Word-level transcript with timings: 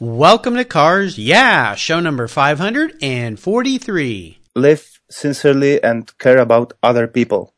Welcome 0.00 0.54
to 0.54 0.64
Cars 0.64 1.18
Yeah, 1.18 1.74
show 1.74 1.98
number 1.98 2.28
543. 2.28 4.38
Live 4.54 5.00
sincerely 5.10 5.82
and 5.82 6.16
care 6.18 6.38
about 6.38 6.72
other 6.84 7.08
people. 7.08 7.52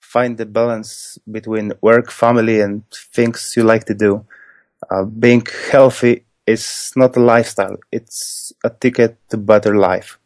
Find 0.00 0.38
the 0.38 0.46
balance 0.46 1.18
between 1.28 1.72
work, 1.80 2.12
family, 2.12 2.60
and 2.60 2.84
things 3.12 3.54
you 3.56 3.64
like 3.64 3.86
to 3.86 3.94
do. 3.94 4.24
Uh, 4.88 5.02
being 5.02 5.44
healthy 5.72 6.24
is 6.46 6.92
not 6.94 7.16
a 7.16 7.20
lifestyle, 7.20 7.76
it's 7.90 8.52
a 8.62 8.70
ticket 8.70 9.18
to 9.30 9.36
better 9.36 9.74
life. 9.74 10.20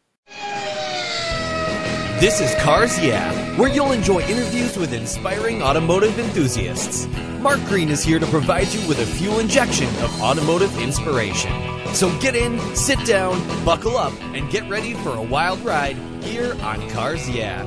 This 2.19 2.41
is 2.41 2.55
Cars 2.63 2.99
Yeah, 2.99 3.31
where 3.59 3.69
you'll 3.69 3.93
enjoy 3.93 4.23
interviews 4.23 4.79
with 4.79 4.95
inspiring 4.95 5.63
automotive 5.63 6.19
enthusiasts. 6.19 7.07
Mark 7.41 7.61
Greene 7.67 7.91
is 7.91 8.03
here 8.03 8.19
to 8.19 8.25
provide 8.29 8.69
you 8.69 8.89
with 8.89 9.01
a 9.01 9.05
fuel 9.05 9.39
injection 9.39 9.87
of 10.03 10.23
automotive 10.23 10.75
inspiration. 10.81 11.53
So 11.93 12.09
get 12.21 12.35
in, 12.35 12.59
sit 12.75 13.05
down, 13.05 13.39
buckle 13.67 13.99
up, 13.99 14.15
and 14.33 14.51
get 14.51 14.67
ready 14.71 14.95
for 14.95 15.11
a 15.11 15.21
wild 15.21 15.61
ride 15.61 15.97
here 16.25 16.57
on 16.63 16.89
Cars 16.89 17.29
Yeah. 17.29 17.67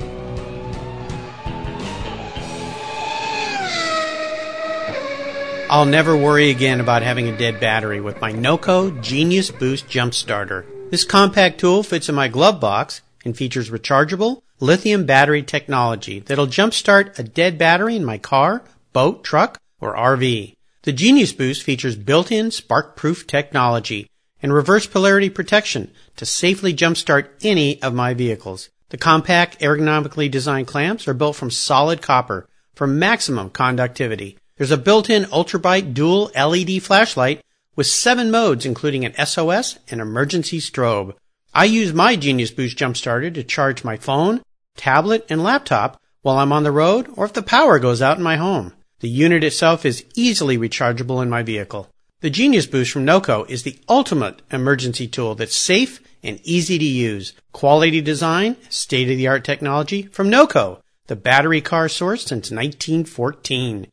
I'll 5.69 5.85
never 5.85 6.17
worry 6.17 6.49
again 6.49 6.79
about 6.79 7.03
having 7.03 7.29
a 7.29 7.37
dead 7.37 7.59
battery 7.59 8.01
with 8.01 8.19
my 8.19 8.31
NOCO 8.31 8.99
Genius 9.03 9.51
Boost 9.51 9.87
Jump 9.87 10.15
Starter. 10.15 10.65
This 10.89 11.05
compact 11.05 11.59
tool 11.59 11.83
fits 11.83 12.09
in 12.09 12.15
my 12.15 12.27
glove 12.27 12.59
box 12.59 13.03
and 13.23 13.37
features 13.37 13.69
rechargeable 13.69 14.41
lithium 14.59 15.05
battery 15.05 15.43
technology 15.43 16.19
that'll 16.19 16.47
jumpstart 16.47 17.17
a 17.17 17.23
dead 17.23 17.57
battery 17.57 17.95
in 17.95 18.03
my 18.03 18.17
car, 18.17 18.63
boat, 18.93 19.23
truck, 19.23 19.59
or 19.79 19.95
RV. 19.95 20.55
The 20.83 20.93
Genius 20.93 21.33
Boost 21.33 21.63
features 21.63 21.95
built-in 21.95 22.51
spark-proof 22.51 23.27
technology 23.27 24.09
and 24.41 24.53
reverse 24.53 24.87
polarity 24.87 25.29
protection 25.29 25.91
to 26.15 26.25
safely 26.25 26.73
jumpstart 26.73 27.29
any 27.41 27.81
of 27.81 27.93
my 27.93 28.13
vehicles. 28.13 28.69
The 28.89 28.97
compact, 28.97 29.59
ergonomically 29.59 30.31
designed 30.31 30.67
clamps 30.67 31.07
are 31.07 31.13
built 31.13 31.35
from 31.35 31.51
solid 31.51 32.01
copper 32.01 32.47
for 32.73 32.87
maximum 32.87 33.49
conductivity. 33.49 34.37
There's 34.57 34.71
a 34.71 34.77
built-in 34.77 35.25
ultrabright 35.25 35.93
dual 35.93 36.31
LED 36.35 36.81
flashlight 36.81 37.43
with 37.75 37.87
seven 37.87 38.31
modes 38.31 38.65
including 38.65 39.05
an 39.05 39.25
SOS 39.25 39.79
and 39.89 40.01
emergency 40.01 40.59
strobe. 40.59 41.15
I 41.53 41.65
use 41.65 41.93
my 41.93 42.15
Genius 42.15 42.51
Boost 42.51 42.77
Jumpstarter 42.77 43.33
to 43.33 43.43
charge 43.43 43.83
my 43.83 43.97
phone, 43.97 44.41
tablet, 44.79 45.25
and 45.29 45.43
laptop 45.43 45.99
while 46.21 46.37
I'm 46.37 46.51
on 46.51 46.63
the 46.63 46.71
road 46.71 47.07
or 47.15 47.25
if 47.25 47.33
the 47.33 47.43
power 47.43 47.77
goes 47.79 48.01
out 48.01 48.17
in 48.17 48.23
my 48.23 48.37
home. 48.37 48.73
The 49.01 49.09
unit 49.09 49.43
itself 49.43 49.85
is 49.85 50.05
easily 50.15 50.57
rechargeable 50.57 51.21
in 51.21 51.29
my 51.29 51.43
vehicle. 51.43 51.87
The 52.21 52.29
Genius 52.29 52.65
Boost 52.65 52.91
from 52.91 53.05
NOCO 53.05 53.45
is 53.49 53.63
the 53.63 53.79
ultimate 53.87 54.41
emergency 54.51 55.07
tool 55.07 55.35
that's 55.35 55.55
safe 55.55 56.01
and 56.21 56.39
easy 56.43 56.77
to 56.77 56.85
use. 56.85 57.33
Quality 57.53 58.01
design, 58.01 58.57
state 58.69 59.09
of 59.09 59.17
the 59.17 59.27
art 59.27 59.45
technology 59.45 60.03
from 60.03 60.29
NOCO, 60.29 60.81
the 61.07 61.15
battery 61.15 61.61
car 61.61 61.87
source 61.87 62.21
since 62.21 62.51
1914. 62.51 63.87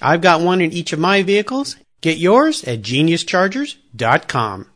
I've 0.00 0.20
got 0.20 0.40
one 0.40 0.60
in 0.60 0.72
each 0.72 0.92
of 0.92 0.98
my 0.98 1.22
vehicles. 1.22 1.76
Get 2.00 2.18
yours 2.18 2.62
at 2.64 2.82
geniuschargers.com. 2.82 4.66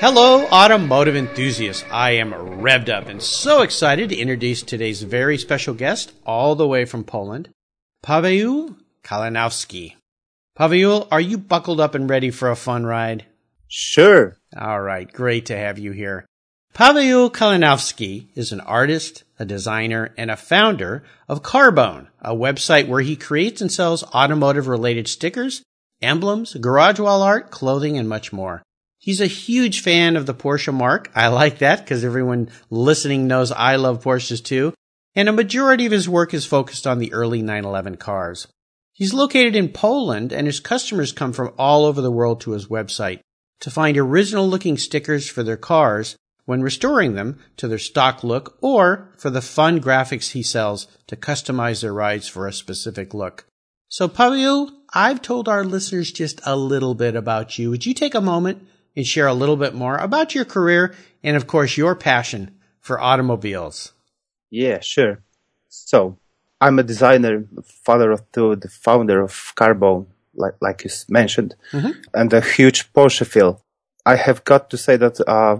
Hello, 0.00 0.46
automotive 0.46 1.16
enthusiasts. 1.16 1.84
I 1.90 2.12
am 2.12 2.30
revved 2.30 2.88
up 2.88 3.08
and 3.08 3.20
so 3.20 3.62
excited 3.62 4.10
to 4.10 4.16
introduce 4.16 4.62
today's 4.62 5.02
very 5.02 5.36
special 5.38 5.74
guest, 5.74 6.12
all 6.24 6.54
the 6.54 6.68
way 6.68 6.84
from 6.84 7.02
Poland, 7.02 7.48
Paweł 8.04 8.76
Kalinowski. 9.02 9.96
Paweł, 10.56 11.08
are 11.10 11.20
you 11.20 11.36
buckled 11.36 11.80
up 11.80 11.96
and 11.96 12.08
ready 12.08 12.30
for 12.30 12.48
a 12.48 12.54
fun 12.54 12.86
ride? 12.86 13.24
Sure. 13.66 14.36
All 14.56 14.80
right, 14.80 15.12
great 15.12 15.46
to 15.46 15.56
have 15.56 15.80
you 15.80 15.90
here. 15.90 16.24
Paweł 16.74 17.32
Kalinowski 17.32 18.28
is 18.36 18.52
an 18.52 18.60
artist, 18.60 19.24
a 19.36 19.44
designer, 19.44 20.14
and 20.16 20.30
a 20.30 20.36
founder 20.36 21.02
of 21.28 21.42
Carbone, 21.42 22.06
a 22.20 22.36
website 22.36 22.86
where 22.86 23.00
he 23.00 23.16
creates 23.16 23.60
and 23.60 23.72
sells 23.72 24.04
automotive 24.14 24.68
related 24.68 25.08
stickers, 25.08 25.64
emblems, 26.00 26.54
garage 26.54 27.00
wall 27.00 27.20
art, 27.20 27.50
clothing, 27.50 27.98
and 27.98 28.08
much 28.08 28.32
more. 28.32 28.62
He's 29.08 29.22
a 29.22 29.26
huge 29.26 29.80
fan 29.80 30.16
of 30.16 30.26
the 30.26 30.34
Porsche 30.34 30.70
marque. 30.70 31.10
I 31.14 31.28
like 31.28 31.60
that 31.60 31.80
because 31.80 32.04
everyone 32.04 32.50
listening 32.68 33.26
knows 33.26 33.50
I 33.50 33.76
love 33.76 34.04
Porsches 34.04 34.44
too. 34.44 34.74
And 35.14 35.30
a 35.30 35.32
majority 35.32 35.86
of 35.86 35.92
his 35.92 36.10
work 36.10 36.34
is 36.34 36.44
focused 36.44 36.86
on 36.86 36.98
the 36.98 37.10
early 37.14 37.40
911 37.40 37.96
cars. 37.96 38.48
He's 38.92 39.14
located 39.14 39.56
in 39.56 39.70
Poland 39.70 40.30
and 40.30 40.46
his 40.46 40.60
customers 40.60 41.12
come 41.12 41.32
from 41.32 41.54
all 41.56 41.86
over 41.86 42.02
the 42.02 42.10
world 42.10 42.42
to 42.42 42.50
his 42.50 42.66
website 42.66 43.20
to 43.60 43.70
find 43.70 43.96
original 43.96 44.46
looking 44.46 44.76
stickers 44.76 45.26
for 45.26 45.42
their 45.42 45.56
cars 45.56 46.14
when 46.44 46.60
restoring 46.60 47.14
them 47.14 47.38
to 47.56 47.66
their 47.66 47.78
stock 47.78 48.22
look 48.22 48.58
or 48.60 49.08
for 49.16 49.30
the 49.30 49.40
fun 49.40 49.80
graphics 49.80 50.32
he 50.32 50.42
sells 50.42 50.86
to 51.06 51.16
customize 51.16 51.80
their 51.80 51.94
rides 51.94 52.28
for 52.28 52.46
a 52.46 52.52
specific 52.52 53.14
look. 53.14 53.46
So 53.88 54.06
Paweł, 54.06 54.70
I've 54.92 55.22
told 55.22 55.48
our 55.48 55.64
listeners 55.64 56.12
just 56.12 56.42
a 56.44 56.54
little 56.54 56.94
bit 56.94 57.16
about 57.16 57.58
you. 57.58 57.70
Would 57.70 57.86
you 57.86 57.94
take 57.94 58.14
a 58.14 58.20
moment 58.20 58.68
and 58.96 59.06
share 59.06 59.26
a 59.26 59.34
little 59.34 59.56
bit 59.56 59.74
more 59.74 59.96
about 59.96 60.34
your 60.34 60.44
career 60.44 60.94
and, 61.22 61.36
of 61.36 61.46
course, 61.46 61.76
your 61.76 61.94
passion 61.94 62.56
for 62.80 63.00
automobiles. 63.00 63.92
Yeah, 64.50 64.80
sure. 64.80 65.22
So, 65.68 66.18
I'm 66.60 66.78
a 66.78 66.82
designer, 66.82 67.44
father 67.64 68.10
of 68.10 68.30
two, 68.32 68.56
the 68.56 68.68
founder 68.68 69.20
of 69.20 69.32
Carbone, 69.56 70.06
like, 70.34 70.54
like 70.60 70.84
you 70.84 70.90
mentioned, 71.08 71.54
mm-hmm. 71.72 71.92
and 72.14 72.32
a 72.32 72.40
huge 72.40 72.92
Porsche 72.92 73.26
feel. 73.26 73.62
I 74.04 74.16
have 74.16 74.44
got 74.44 74.70
to 74.70 74.76
say 74.76 74.96
that 74.96 75.20
uh, 75.28 75.58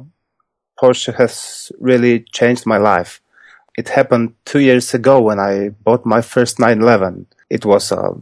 Porsche 0.81 1.15
has 1.15 1.71
really 1.79 2.21
changed 2.21 2.67
my 2.67 2.79
life. 2.79 3.21
It 3.77 3.91
happened 3.91 4.35
two 4.45 4.61
years 4.61 4.95
ago 4.95 5.21
when 5.21 5.39
I 5.39 5.69
bought 5.69 6.05
my 6.05 6.21
first 6.21 6.59
911. 6.59 7.27
It 7.51 7.65
was 7.65 7.93
a 7.93 8.15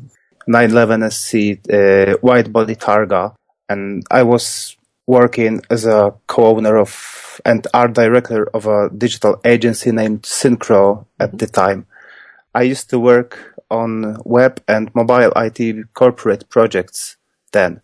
911 0.47 1.11
SC 1.11 1.59
uh, 1.73 2.19
wide 2.23 2.53
body 2.53 2.77
Targa, 2.77 3.35
and 3.69 4.05
I 4.11 4.23
was 4.23 4.76
working 5.07 5.63
as 5.71 5.87
a 5.87 6.15
co-owner 6.27 6.77
of 6.77 7.41
and 7.45 7.67
art 7.75 7.93
director 7.93 8.49
of 8.55 8.67
a 8.67 8.91
digital 8.91 9.41
agency 9.45 9.93
named 9.93 10.23
Synchro 10.23 11.07
at 11.21 11.39
the 11.39 11.47
time. 11.47 11.87
I 12.55 12.63
used 12.63 12.91
to 12.91 12.99
work 12.99 13.55
on 13.71 14.19
web 14.25 14.63
and 14.67 14.95
mobile 14.95 15.33
IT 15.37 15.93
corporate 15.95 16.49
projects 16.49 17.17
then. 17.53 17.81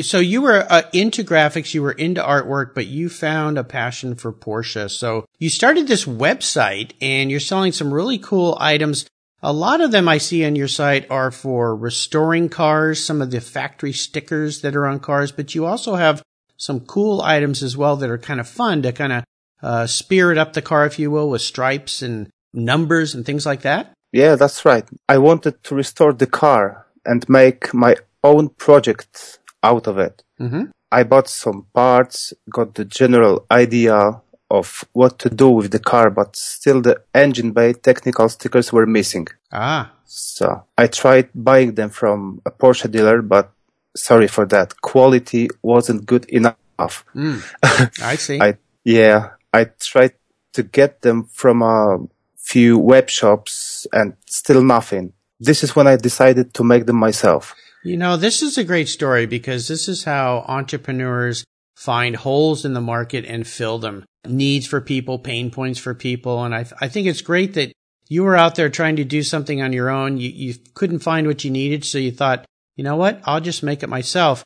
So 0.00 0.20
you 0.20 0.40
were 0.40 0.66
uh, 0.70 0.82
into 0.92 1.22
graphics, 1.22 1.74
you 1.74 1.82
were 1.82 1.92
into 1.92 2.22
artwork, 2.22 2.74
but 2.74 2.86
you 2.86 3.10
found 3.10 3.58
a 3.58 3.64
passion 3.64 4.14
for 4.14 4.32
Porsche. 4.32 4.90
So 4.90 5.26
you 5.38 5.50
started 5.50 5.86
this 5.86 6.06
website 6.06 6.92
and 7.02 7.30
you're 7.30 7.40
selling 7.40 7.72
some 7.72 7.92
really 7.92 8.18
cool 8.18 8.56
items. 8.58 9.04
A 9.42 9.52
lot 9.52 9.80
of 9.80 9.90
them 9.90 10.08
I 10.08 10.18
see 10.18 10.46
on 10.46 10.56
your 10.56 10.68
site 10.68 11.10
are 11.10 11.30
for 11.30 11.76
restoring 11.76 12.48
cars, 12.48 13.04
some 13.04 13.20
of 13.20 13.30
the 13.30 13.40
factory 13.40 13.92
stickers 13.92 14.62
that 14.62 14.76
are 14.76 14.86
on 14.86 15.00
cars, 15.00 15.32
but 15.32 15.54
you 15.54 15.66
also 15.66 15.96
have 15.96 16.22
some 16.56 16.80
cool 16.80 17.20
items 17.22 17.62
as 17.62 17.76
well 17.76 17.96
that 17.96 18.10
are 18.10 18.18
kind 18.18 18.40
of 18.40 18.48
fun 18.48 18.82
to 18.82 18.92
kind 18.92 19.12
of 19.12 19.24
uh, 19.62 19.86
spirit 19.86 20.38
up 20.38 20.52
the 20.52 20.62
car, 20.62 20.86
if 20.86 20.98
you 20.98 21.10
will, 21.10 21.30
with 21.30 21.42
stripes 21.42 22.02
and 22.02 22.28
numbers 22.52 23.14
and 23.14 23.24
things 23.24 23.46
like 23.46 23.62
that? 23.62 23.92
Yeah, 24.12 24.36
that's 24.36 24.64
right. 24.64 24.88
I 25.08 25.18
wanted 25.18 25.62
to 25.64 25.74
restore 25.74 26.12
the 26.12 26.26
car 26.26 26.86
and 27.04 27.28
make 27.28 27.72
my 27.72 27.96
own 28.22 28.50
project 28.50 29.40
out 29.62 29.86
of 29.86 29.98
it. 29.98 30.22
Mm-hmm. 30.40 30.64
I 30.90 31.04
bought 31.04 31.28
some 31.28 31.66
parts, 31.72 32.34
got 32.50 32.74
the 32.74 32.84
general 32.84 33.46
idea 33.50 34.20
of 34.50 34.84
what 34.92 35.18
to 35.20 35.30
do 35.30 35.48
with 35.48 35.70
the 35.70 35.78
car, 35.78 36.10
but 36.10 36.36
still 36.36 36.82
the 36.82 37.02
engine 37.14 37.52
bay 37.52 37.72
technical 37.72 38.28
stickers 38.28 38.70
were 38.72 38.86
missing. 38.86 39.26
Ah. 39.50 39.92
So 40.04 40.64
I 40.76 40.88
tried 40.88 41.30
buying 41.34 41.74
them 41.74 41.88
from 41.88 42.42
a 42.44 42.50
Porsche 42.50 42.90
dealer, 42.90 43.22
but 43.22 43.50
sorry 43.96 44.28
for 44.28 44.46
that. 44.46 44.80
Quality 44.80 45.48
wasn't 45.62 46.06
good 46.06 46.24
enough. 46.26 47.04
Mm, 47.14 47.42
I 48.02 48.16
see. 48.16 48.40
I, 48.40 48.56
yeah, 48.84 49.30
I 49.52 49.64
tried 49.64 50.14
to 50.54 50.62
get 50.62 51.02
them 51.02 51.24
from 51.24 51.62
a 51.62 51.98
few 52.36 52.78
web 52.78 53.08
shops 53.08 53.86
and 53.92 54.14
still 54.26 54.62
nothing. 54.62 55.12
This 55.40 55.64
is 55.64 55.74
when 55.74 55.86
I 55.86 55.96
decided 55.96 56.54
to 56.54 56.64
make 56.64 56.86
them 56.86 56.96
myself. 56.96 57.54
You 57.84 57.96
know, 57.96 58.16
this 58.16 58.42
is 58.42 58.58
a 58.58 58.64
great 58.64 58.88
story 58.88 59.26
because 59.26 59.66
this 59.66 59.88
is 59.88 60.04
how 60.04 60.44
entrepreneurs 60.46 61.44
find 61.74 62.14
holes 62.14 62.64
in 62.64 62.74
the 62.74 62.80
market 62.80 63.24
and 63.24 63.46
fill 63.46 63.78
them. 63.78 64.04
Needs 64.24 64.68
for 64.68 64.80
people, 64.80 65.18
pain 65.18 65.50
points 65.50 65.80
for 65.80 65.94
people. 65.94 66.44
And 66.44 66.54
I, 66.54 66.64
I 66.80 66.86
think 66.88 67.08
it's 67.08 67.22
great 67.22 67.54
that 67.54 67.72
you 68.08 68.22
were 68.22 68.36
out 68.36 68.54
there 68.54 68.68
trying 68.68 68.96
to 68.96 69.04
do 69.04 69.22
something 69.24 69.60
on 69.60 69.72
your 69.72 69.90
own. 69.90 70.16
You, 70.16 70.30
you 70.30 70.54
couldn't 70.74 71.00
find 71.00 71.26
what 71.26 71.42
you 71.44 71.50
needed. 71.50 71.84
So 71.84 71.98
you 71.98 72.12
thought, 72.12 72.44
you 72.76 72.84
know 72.84 72.96
what? 72.96 73.20
I'll 73.24 73.40
just 73.40 73.62
make 73.62 73.82
it 73.82 73.88
myself. 73.88 74.44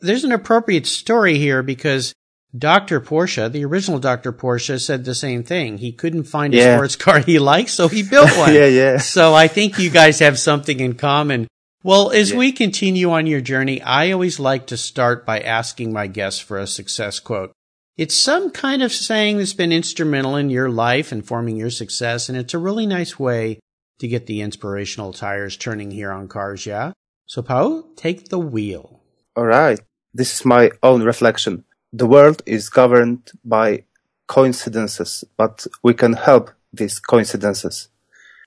There's 0.00 0.24
an 0.24 0.32
appropriate 0.32 0.86
story 0.86 1.38
here 1.38 1.62
because 1.62 2.12
Dr. 2.56 3.00
Porsche, 3.00 3.50
the 3.50 3.64
original 3.64 3.98
Dr. 3.98 4.32
Porsche, 4.32 4.80
said 4.80 5.04
the 5.04 5.14
same 5.14 5.42
thing. 5.42 5.78
He 5.78 5.92
couldn't 5.92 6.24
find 6.24 6.54
a 6.54 6.74
sports 6.74 6.96
car 6.96 7.18
he 7.20 7.38
liked, 7.38 7.70
so 7.70 7.88
he 7.88 8.02
built 8.02 8.30
one. 8.38 8.54
yeah, 8.54 8.66
yeah. 8.66 8.98
So 8.98 9.34
I 9.34 9.48
think 9.48 9.78
you 9.78 9.90
guys 9.90 10.20
have 10.20 10.38
something 10.38 10.80
in 10.80 10.94
common. 10.94 11.46
Well, 11.84 12.10
as 12.10 12.34
we 12.34 12.52
continue 12.52 13.10
on 13.12 13.26
your 13.26 13.40
journey, 13.40 13.80
I 13.82 14.10
always 14.10 14.40
like 14.40 14.66
to 14.68 14.76
start 14.76 15.24
by 15.24 15.40
asking 15.40 15.92
my 15.92 16.06
guests 16.06 16.40
for 16.40 16.58
a 16.58 16.66
success 16.66 17.20
quote. 17.20 17.52
It's 17.96 18.16
some 18.16 18.50
kind 18.50 18.82
of 18.82 18.92
saying 18.92 19.38
that's 19.38 19.52
been 19.52 19.72
instrumental 19.72 20.36
in 20.36 20.50
your 20.50 20.70
life 20.70 21.12
and 21.12 21.26
forming 21.26 21.56
your 21.56 21.70
success, 21.70 22.28
and 22.28 22.38
it's 22.38 22.54
a 22.54 22.58
really 22.58 22.86
nice 22.86 23.18
way 23.18 23.58
to 23.98 24.08
get 24.08 24.26
the 24.26 24.40
inspirational 24.40 25.12
tires 25.12 25.56
turning 25.56 25.90
here 25.90 26.12
on 26.12 26.28
Cars 26.28 26.64
Yeah. 26.66 26.92
So, 27.28 27.42
Paul, 27.42 27.84
take 27.94 28.30
the 28.30 28.38
wheel. 28.38 29.00
All 29.36 29.44
right. 29.44 29.78
This 30.14 30.34
is 30.34 30.46
my 30.46 30.70
own 30.82 31.02
reflection. 31.02 31.64
The 31.92 32.06
world 32.06 32.40
is 32.46 32.70
governed 32.70 33.32
by 33.44 33.84
coincidences, 34.26 35.24
but 35.36 35.66
we 35.82 35.92
can 35.92 36.14
help 36.14 36.50
these 36.72 36.98
coincidences. 36.98 37.88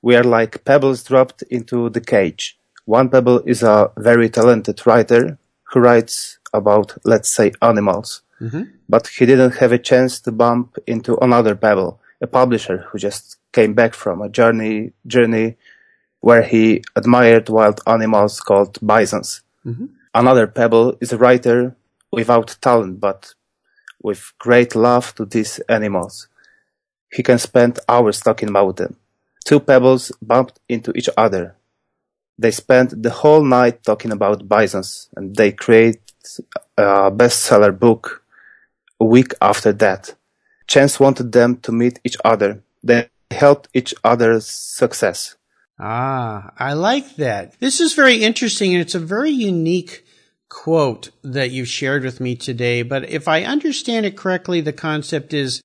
We 0.02 0.16
are 0.16 0.24
like 0.24 0.66
pebbles 0.66 1.04
dropped 1.04 1.44
into 1.44 1.92
the 1.92 2.02
cage. 2.02 2.58
One 2.86 3.10
pebble 3.10 3.42
is 3.46 3.62
a 3.62 3.92
very 3.98 4.30
talented 4.30 4.88
writer 4.88 5.38
who 5.66 5.80
writes 5.80 6.40
about, 6.52 6.98
let's 7.06 7.30
say, 7.30 7.52
animals. 7.62 8.24
Mm-hmm. 8.42 8.64
But 8.90 9.06
he 9.06 9.28
didn't 9.28 9.58
have 9.58 9.72
a 9.72 9.78
chance 9.78 10.20
to 10.22 10.32
bump 10.32 10.80
into 10.88 11.20
another 11.20 11.54
pebble, 11.54 12.00
a 12.20 12.26
publisher 12.26 12.88
who 12.90 12.98
just 12.98 13.38
came 13.54 13.76
back 13.76 13.94
from 13.94 14.24
a 14.24 14.30
journey, 14.30 14.94
journey 15.06 15.58
where 16.22 16.44
he 16.44 16.84
admired 16.96 17.50
wild 17.50 17.82
animals 17.86 18.40
called 18.40 18.78
bisons. 18.82 19.42
Mm-hmm. 19.66 19.88
Another 20.14 20.48
pebble 20.48 20.98
is 21.02 21.12
a 21.12 21.18
writer 21.18 21.76
without 22.12 22.56
talent, 22.62 23.00
but 23.00 23.34
with 24.02 24.32
great 24.40 24.76
love 24.76 25.14
to 25.16 25.26
these 25.26 25.60
animals. 25.68 26.28
He 27.12 27.24
can 27.24 27.38
spend 27.38 27.80
hours 27.90 28.20
talking 28.20 28.50
about 28.50 28.78
them. 28.78 28.96
Two 29.44 29.60
pebbles 29.60 30.12
bumped 30.22 30.60
into 30.70 30.92
each 30.96 31.10
other. 31.18 31.56
They 32.38 32.52
spent 32.52 33.04
the 33.04 33.10
whole 33.10 33.44
night 33.44 33.84
talking 33.84 34.12
about 34.12 34.48
bisons 34.48 35.10
and 35.16 35.36
they 35.36 35.52
create 35.52 36.00
a 36.78 37.12
bestseller 37.12 37.78
book 37.78 38.24
a 39.00 39.06
week 39.06 39.34
after 39.42 39.74
that. 39.74 40.16
Chance 40.68 41.00
wanted 41.00 41.32
them 41.32 41.58
to 41.58 41.72
meet 41.72 42.00
each 42.04 42.18
other. 42.24 42.64
They 42.84 43.10
helped 43.30 43.68
each 43.74 43.94
other's 44.04 44.46
success. 44.46 45.36
Ah, 45.82 46.52
I 46.60 46.74
like 46.74 47.16
that. 47.16 47.60
This 47.60 47.82
is 47.82 47.96
very 47.96 48.18
interesting 48.18 48.74
and 48.74 48.82
it's 48.82 48.94
a 48.94 49.00
very 49.00 49.32
unique 49.32 50.06
quote 50.48 51.10
that 51.24 51.50
you've 51.50 51.68
shared 51.68 52.04
with 52.04 52.20
me 52.20 52.36
today. 52.36 52.84
But 52.84 53.10
if 53.10 53.28
I 53.28 53.44
understand 53.44 54.06
it 54.06 54.16
correctly, 54.16 54.62
the 54.62 54.74
concept 54.74 55.34
is 55.34 55.62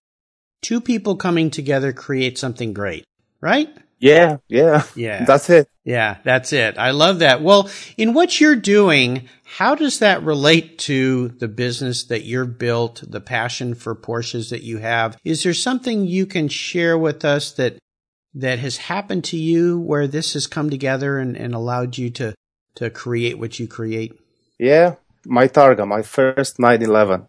two 0.62 0.80
people 0.80 1.16
coming 1.16 1.50
together 1.50 1.92
create 1.92 2.38
something 2.38 2.72
great, 2.72 3.04
right? 3.42 3.68
Yeah, 3.98 4.38
yeah. 4.48 4.84
Yeah. 4.94 5.24
That's 5.26 5.50
it. 5.50 5.68
Yeah, 5.84 6.16
that's 6.24 6.52
it. 6.52 6.76
I 6.78 6.90
love 6.90 7.20
that. 7.20 7.42
Well, 7.42 7.70
in 7.96 8.12
what 8.12 8.40
you're 8.40 8.56
doing, 8.56 9.28
how 9.44 9.76
does 9.76 10.00
that 10.00 10.24
relate 10.24 10.80
to 10.80 11.28
the 11.28 11.46
business 11.46 12.02
that 12.04 12.24
you're 12.24 12.44
built, 12.44 13.04
the 13.06 13.20
passion 13.20 13.76
for 13.76 13.94
Porsches 13.94 14.50
that 14.50 14.64
you 14.64 14.78
have? 14.78 15.16
Is 15.24 15.44
there 15.44 15.54
something 15.54 16.04
you 16.04 16.26
can 16.26 16.48
share 16.48 16.98
with 16.98 17.24
us 17.24 17.52
that 17.52 17.78
that 18.36 18.58
has 18.60 18.76
happened 18.76 19.24
to 19.24 19.36
you 19.36 19.80
where 19.80 20.06
this 20.06 20.34
has 20.34 20.46
come 20.46 20.70
together 20.70 21.18
and, 21.18 21.36
and 21.36 21.54
allowed 21.54 21.98
you 21.98 22.10
to 22.10 22.34
to 22.76 22.90
create 22.90 23.38
what 23.38 23.58
you 23.58 23.66
create? 23.66 24.12
Yeah. 24.58 24.96
My 25.24 25.48
Targa, 25.48 25.88
my 25.88 26.02
first 26.02 26.60
911. 26.60 27.26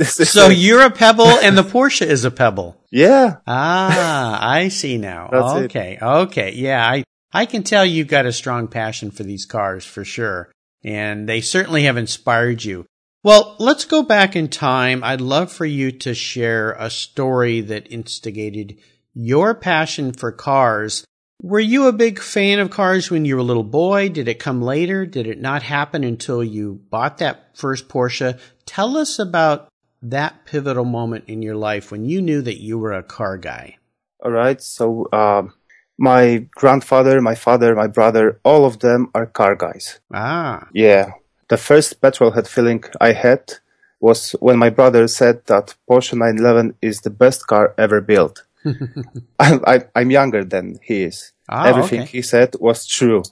So 0.04 0.48
you're 0.48 0.82
a 0.82 0.90
pebble 0.90 1.28
and 1.28 1.56
the 1.56 1.62
Porsche 1.74 2.04
is 2.04 2.24
a 2.24 2.30
pebble. 2.30 2.76
yeah. 2.90 3.36
Ah, 3.46 4.38
I 4.46 4.68
see 4.68 4.98
now. 4.98 5.28
That's 5.32 5.54
it. 5.54 5.64
okay. 5.64 5.98
Okay. 6.02 6.52
Yeah. 6.54 6.84
I, 6.86 7.04
I 7.32 7.46
can 7.46 7.62
tell 7.62 7.86
you've 7.86 8.08
got 8.08 8.26
a 8.26 8.32
strong 8.32 8.68
passion 8.68 9.10
for 9.10 9.22
these 9.22 9.46
cars 9.46 9.84
for 9.86 10.04
sure. 10.04 10.50
And 10.84 11.28
they 11.28 11.40
certainly 11.40 11.84
have 11.84 11.96
inspired 11.96 12.64
you. 12.64 12.84
Well, 13.22 13.56
let's 13.58 13.84
go 13.86 14.02
back 14.02 14.36
in 14.36 14.48
time. 14.48 15.02
I'd 15.02 15.20
love 15.20 15.50
for 15.50 15.64
you 15.66 15.90
to 15.92 16.14
share 16.14 16.72
a 16.72 16.90
story 16.90 17.60
that 17.62 17.90
instigated 17.90 18.78
your 19.16 19.54
passion 19.54 20.12
for 20.12 20.30
cars. 20.30 21.04
Were 21.42 21.60
you 21.60 21.86
a 21.86 21.92
big 21.92 22.20
fan 22.20 22.58
of 22.58 22.70
cars 22.70 23.10
when 23.10 23.24
you 23.24 23.34
were 23.34 23.40
a 23.40 23.44
little 23.44 23.64
boy? 23.64 24.10
Did 24.10 24.28
it 24.28 24.38
come 24.38 24.60
later? 24.60 25.06
Did 25.06 25.26
it 25.26 25.40
not 25.40 25.62
happen 25.62 26.04
until 26.04 26.44
you 26.44 26.80
bought 26.90 27.18
that 27.18 27.56
first 27.56 27.88
Porsche? 27.88 28.38
Tell 28.66 28.96
us 28.96 29.18
about 29.18 29.68
that 30.02 30.44
pivotal 30.44 30.84
moment 30.84 31.24
in 31.28 31.40
your 31.42 31.56
life 31.56 31.90
when 31.90 32.04
you 32.04 32.20
knew 32.20 32.42
that 32.42 32.60
you 32.60 32.78
were 32.78 32.92
a 32.92 33.02
car 33.02 33.38
guy. 33.38 33.76
All 34.22 34.30
right. 34.30 34.60
So, 34.62 35.08
um, 35.12 35.54
my 35.98 36.46
grandfather, 36.54 37.20
my 37.22 37.34
father, 37.34 37.74
my 37.74 37.86
brother, 37.86 38.38
all 38.44 38.66
of 38.66 38.80
them 38.80 39.10
are 39.14 39.26
car 39.26 39.56
guys. 39.56 40.00
Ah, 40.12 40.68
Yeah. 40.72 41.12
The 41.48 41.56
first 41.56 42.00
petrolhead 42.00 42.48
feeling 42.48 42.82
I 43.00 43.12
had 43.12 43.54
was 44.00 44.32
when 44.40 44.58
my 44.58 44.68
brother 44.68 45.06
said 45.08 45.46
that 45.46 45.74
Porsche 45.88 46.14
911 46.14 46.74
is 46.82 47.00
the 47.00 47.10
best 47.10 47.46
car 47.46 47.72
ever 47.78 48.00
built. 48.00 48.44
I'm, 49.38 49.60
I, 49.66 49.84
I'm 49.94 50.10
younger 50.10 50.44
than 50.44 50.78
he 50.82 51.04
is. 51.04 51.32
Ah, 51.48 51.66
Everything 51.66 52.02
okay. 52.02 52.10
he 52.10 52.22
said 52.22 52.54
was 52.60 52.86
true. 52.86 53.22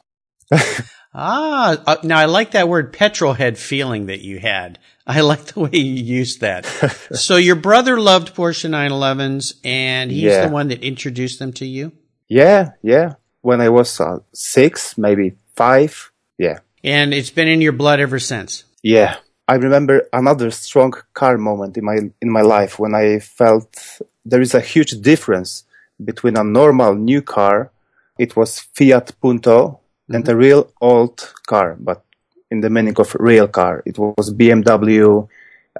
ah. 1.14 1.82
Uh, 1.86 1.96
now 2.02 2.18
I 2.18 2.24
like 2.26 2.52
that 2.52 2.68
word 2.68 2.92
petrolhead 2.92 3.56
feeling 3.56 4.06
that 4.06 4.20
you 4.20 4.38
had. 4.38 4.78
I 5.06 5.20
like 5.20 5.44
the 5.46 5.60
way 5.60 5.70
you 5.72 6.02
used 6.20 6.40
that. 6.40 6.64
so 7.12 7.36
your 7.36 7.56
brother 7.56 8.00
loved 8.00 8.34
Porsche 8.34 8.68
911s 8.70 9.54
and 9.64 10.10
he's 10.10 10.22
Yeah. 10.22 10.46
the 10.46 10.52
one 10.52 10.68
that 10.68 10.82
introduced 10.82 11.38
them 11.38 11.52
to 11.54 11.66
you? 11.66 11.92
Yeah, 12.28 12.70
yeah. 12.82 13.14
When 13.42 13.60
I 13.60 13.68
was 13.68 14.00
uh, 14.00 14.20
six, 14.32 14.96
maybe 14.96 15.34
five. 15.56 16.10
Yeah. 16.38 16.60
And 16.82 17.12
it's 17.12 17.30
been 17.30 17.48
in 17.48 17.60
your 17.60 17.72
blood 17.72 18.00
ever 18.00 18.18
since. 18.18 18.64
Yeah. 18.82 19.16
I 19.46 19.56
remember 19.56 20.08
another 20.12 20.50
strong 20.50 20.94
car 21.12 21.36
moment 21.36 21.76
in 21.76 21.84
my 21.84 21.98
in 22.22 22.30
my 22.32 22.40
life 22.40 22.78
when 22.78 22.94
I 22.94 23.18
felt 23.18 24.00
there 24.24 24.40
is 24.40 24.54
a 24.54 24.60
huge 24.60 25.00
difference 25.00 25.64
between 26.02 26.36
a 26.36 26.44
normal 26.44 26.94
new 26.94 27.22
car, 27.22 27.70
it 28.18 28.36
was 28.36 28.60
Fiat 28.60 29.12
Punto, 29.20 29.80
and 30.08 30.28
a 30.28 30.36
real 30.36 30.70
old 30.80 31.32
car, 31.46 31.76
but 31.78 32.04
in 32.50 32.60
the 32.60 32.70
meaning 32.70 32.96
of 32.98 33.16
real 33.18 33.48
car, 33.48 33.82
it 33.86 33.98
was 33.98 34.32
BMW 34.32 35.28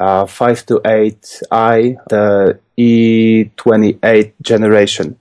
uh, 0.01 0.25
528i, 0.25 1.97
the 2.09 2.59
E28 2.79 4.33
generation. 4.43 5.19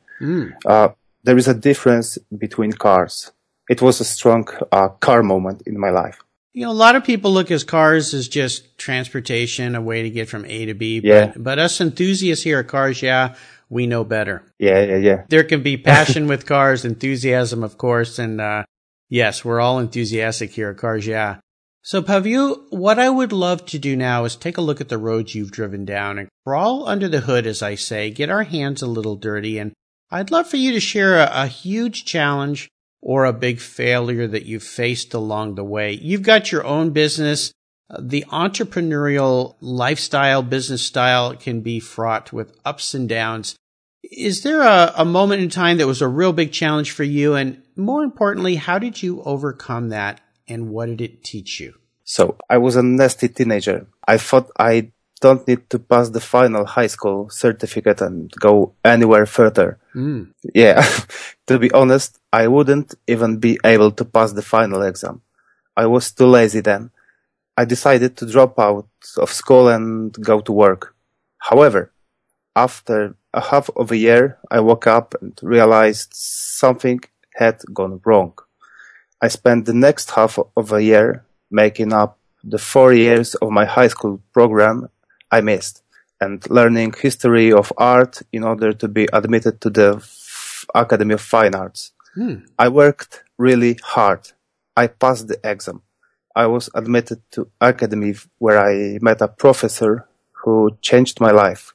Uh, 0.66 0.90
there 1.24 1.38
is 1.38 1.48
a 1.48 1.54
difference 1.54 2.18
between 2.38 2.74
cars. 2.74 3.32
It 3.70 3.82
was 3.82 4.02
a 4.02 4.06
strong 4.06 4.48
uh, 4.72 4.90
car 4.90 5.24
moment 5.24 5.64
in 5.66 5.80
my 5.80 5.90
life. 5.90 6.20
You 6.54 6.66
know, 6.66 6.72
a 6.72 6.74
lot 6.74 6.96
of 6.96 7.04
people 7.04 7.34
look 7.34 7.50
at 7.50 7.66
cars 7.66 8.14
as 8.14 8.28
just 8.28 8.78
transportation, 8.78 9.74
a 9.74 9.82
way 9.82 10.04
to 10.04 10.10
get 10.12 10.30
from 10.30 10.46
A 10.46 10.68
to 10.68 10.76
B. 10.76 11.02
Yeah. 11.04 11.28
But, 11.28 11.44
but 11.44 11.60
us 11.60 11.82
enthusiasts 11.82 12.44
here 12.44 12.60
at 12.60 12.68
Cars, 12.68 13.02
yeah, 13.02 13.36
we 13.70 13.88
know 13.88 14.04
better. 14.04 14.44
Yeah, 14.60 14.82
yeah, 14.82 14.98
yeah. 14.98 15.24
There 15.30 15.44
can 15.44 15.64
be 15.64 15.78
passion 15.94 16.28
with 16.28 16.46
cars, 16.46 16.86
enthusiasm, 16.86 17.64
of 17.64 17.80
course. 17.80 18.20
And, 18.20 18.40
uh, 18.40 18.66
yes, 19.10 19.44
we're 19.44 19.60
all 19.60 19.80
enthusiastic 19.80 20.52
here 20.52 20.70
at 20.70 20.78
Cars, 20.78 21.08
yeah. 21.08 21.38
So, 21.82 22.02
Pavu, 22.02 22.64
what 22.70 23.00
I 23.00 23.10
would 23.10 23.34
love 23.34 23.66
to 23.66 23.80
do 23.80 23.98
now 23.98 24.24
is 24.24 24.36
take 24.36 24.58
a 24.58 24.62
look 24.62 24.80
at 24.80 24.90
the 24.90 24.98
roads 24.98 25.36
you've 25.36 25.52
driven 25.52 25.86
down 25.86 26.20
and 26.20 26.30
crawl 26.46 26.88
under 26.88 27.10
the 27.10 27.22
hood, 27.22 27.48
as 27.48 27.62
I 27.64 27.76
say, 27.76 28.12
get 28.12 28.30
our 28.30 28.44
hands 28.44 28.82
a 28.82 28.88
little 28.88 29.16
dirty. 29.16 29.58
And 29.58 29.74
I'd 30.12 30.32
love 30.32 30.48
for 30.48 30.58
you 30.58 30.72
to 30.72 30.80
share 30.80 31.18
a, 31.18 31.30
a 31.34 31.48
huge 31.48 32.06
challenge 32.06 32.70
or 33.06 33.26
a 33.26 33.34
big 33.34 33.60
failure 33.60 34.26
that 34.26 34.46
you've 34.46 34.64
faced 34.64 35.14
along 35.14 35.56
the 35.56 35.64
way. 35.64 35.92
You've 35.92 36.22
got 36.22 36.54
your 36.54 36.66
own 36.66 36.92
business. 36.92 37.52
The 38.00 38.24
entrepreneurial 38.30 39.56
lifestyle, 39.60 40.42
business 40.42 40.84
style 40.84 41.36
can 41.36 41.60
be 41.60 41.82
fraught 41.82 42.32
with 42.32 42.58
ups 42.64 42.94
and 42.94 43.10
downs. 43.10 43.58
Is 44.04 44.44
there 44.44 44.62
a, 44.62 44.94
a 44.96 45.04
moment 45.04 45.42
in 45.42 45.50
time 45.50 45.78
that 45.78 45.88
was 45.88 46.02
a 46.02 46.08
real 46.08 46.32
big 46.32 46.54
challenge 46.54 46.92
for 46.92 47.04
you? 47.04 47.36
And 47.36 47.62
more 47.76 48.04
importantly, 48.04 48.56
how 48.56 48.80
did 48.80 49.04
you 49.04 49.22
overcome 49.24 49.90
that 49.90 50.22
and 50.48 50.70
what 50.70 50.86
did 50.86 51.02
it 51.02 51.26
teach 51.26 51.60
you? 51.60 51.74
So 52.06 52.38
I 52.50 52.58
was 52.58 52.78
a 52.78 52.84
nasty 52.84 53.28
teenager. 53.28 53.86
I 54.08 54.18
thought 54.18 54.50
I 54.58 54.94
don't 55.24 55.48
need 55.48 55.64
to 55.70 55.80
pass 55.80 56.10
the 56.10 56.26
final 56.36 56.66
high 56.66 56.92
school 56.96 57.30
certificate 57.30 58.02
and 58.02 58.30
go 58.48 58.74
anywhere 58.84 59.26
further. 59.26 59.70
Mm. 59.96 60.34
Yeah, 60.54 60.80
to 61.48 61.58
be 61.64 61.72
honest, 61.72 62.20
I 62.42 62.44
wouldn't 62.54 62.90
even 63.08 63.32
be 63.38 63.54
able 63.74 63.92
to 64.00 64.06
pass 64.16 64.34
the 64.34 64.48
final 64.56 64.82
exam. 64.82 65.22
I 65.84 65.86
was 65.86 66.12
too 66.12 66.30
lazy 66.38 66.62
then. 66.62 66.92
I 67.62 67.64
decided 67.66 68.12
to 68.18 68.32
drop 68.36 68.60
out 68.60 68.90
of 69.24 69.30
school 69.32 69.66
and 69.76 70.12
go 70.32 70.42
to 70.42 70.52
work. 70.66 70.94
However, 71.50 71.92
after 72.68 73.16
a 73.34 73.42
half 73.52 73.70
of 73.82 73.92
a 73.92 74.02
year, 74.08 74.24
I 74.52 74.60
woke 74.60 74.88
up 74.88 75.16
and 75.22 75.34
realized 75.42 76.10
something 76.64 77.00
had 77.42 77.58
gone 77.80 78.02
wrong. 78.06 78.34
I 79.22 79.28
spent 79.30 79.66
the 79.66 79.80
next 79.88 80.12
half 80.18 80.34
of 80.62 80.74
a 80.74 80.84
year 80.84 81.24
making 81.50 81.94
up 81.94 82.12
the 82.44 82.62
four 82.72 82.92
years 83.06 83.36
of 83.36 83.50
my 83.60 83.66
high 83.66 83.92
school 83.96 84.20
program 84.34 84.90
I 85.34 85.42
missed 85.42 85.82
and 86.22 86.38
learning 86.50 86.94
history 87.06 87.52
of 87.52 87.74
art 87.78 88.22
in 88.32 88.44
order 88.44 88.72
to 88.82 88.88
be 88.88 89.08
admitted 89.12 89.56
to 89.62 89.70
the 89.70 89.90
F- 89.98 90.66
Academy 90.76 91.16
of 91.16 91.22
Fine 91.22 91.56
Arts. 91.56 91.92
Hmm. 92.14 92.36
I 92.60 92.68
worked 92.70 93.24
really 93.38 93.74
hard. 93.84 94.22
I 94.78 94.86
passed 94.88 95.28
the 95.28 95.40
exam. 95.44 95.82
I 96.36 96.46
was 96.46 96.70
admitted 96.76 97.20
to 97.32 97.50
academy 97.60 98.14
where 98.38 98.60
I 98.60 99.00
met 99.02 99.22
a 99.22 99.28
professor 99.28 100.08
who 100.44 100.78
changed 100.82 101.20
my 101.20 101.32
life, 101.32 101.74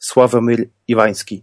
Sławomir 0.00 0.70
Iwański. 0.88 1.42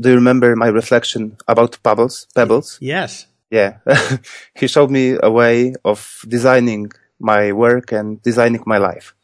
Do 0.00 0.08
you 0.10 0.14
remember 0.16 0.54
my 0.56 0.68
reflection 0.68 1.36
about 1.48 1.78
pebbles? 1.82 2.26
Pebbles? 2.34 2.78
Yes. 2.80 3.26
Yeah. 3.50 3.78
he 4.54 4.66
showed 4.66 4.90
me 4.90 5.16
a 5.22 5.30
way 5.30 5.74
of 5.84 6.24
designing 6.28 6.92
my 7.18 7.52
work 7.52 7.92
and 7.92 8.22
designing 8.22 8.62
my 8.66 8.78
life. 8.78 9.14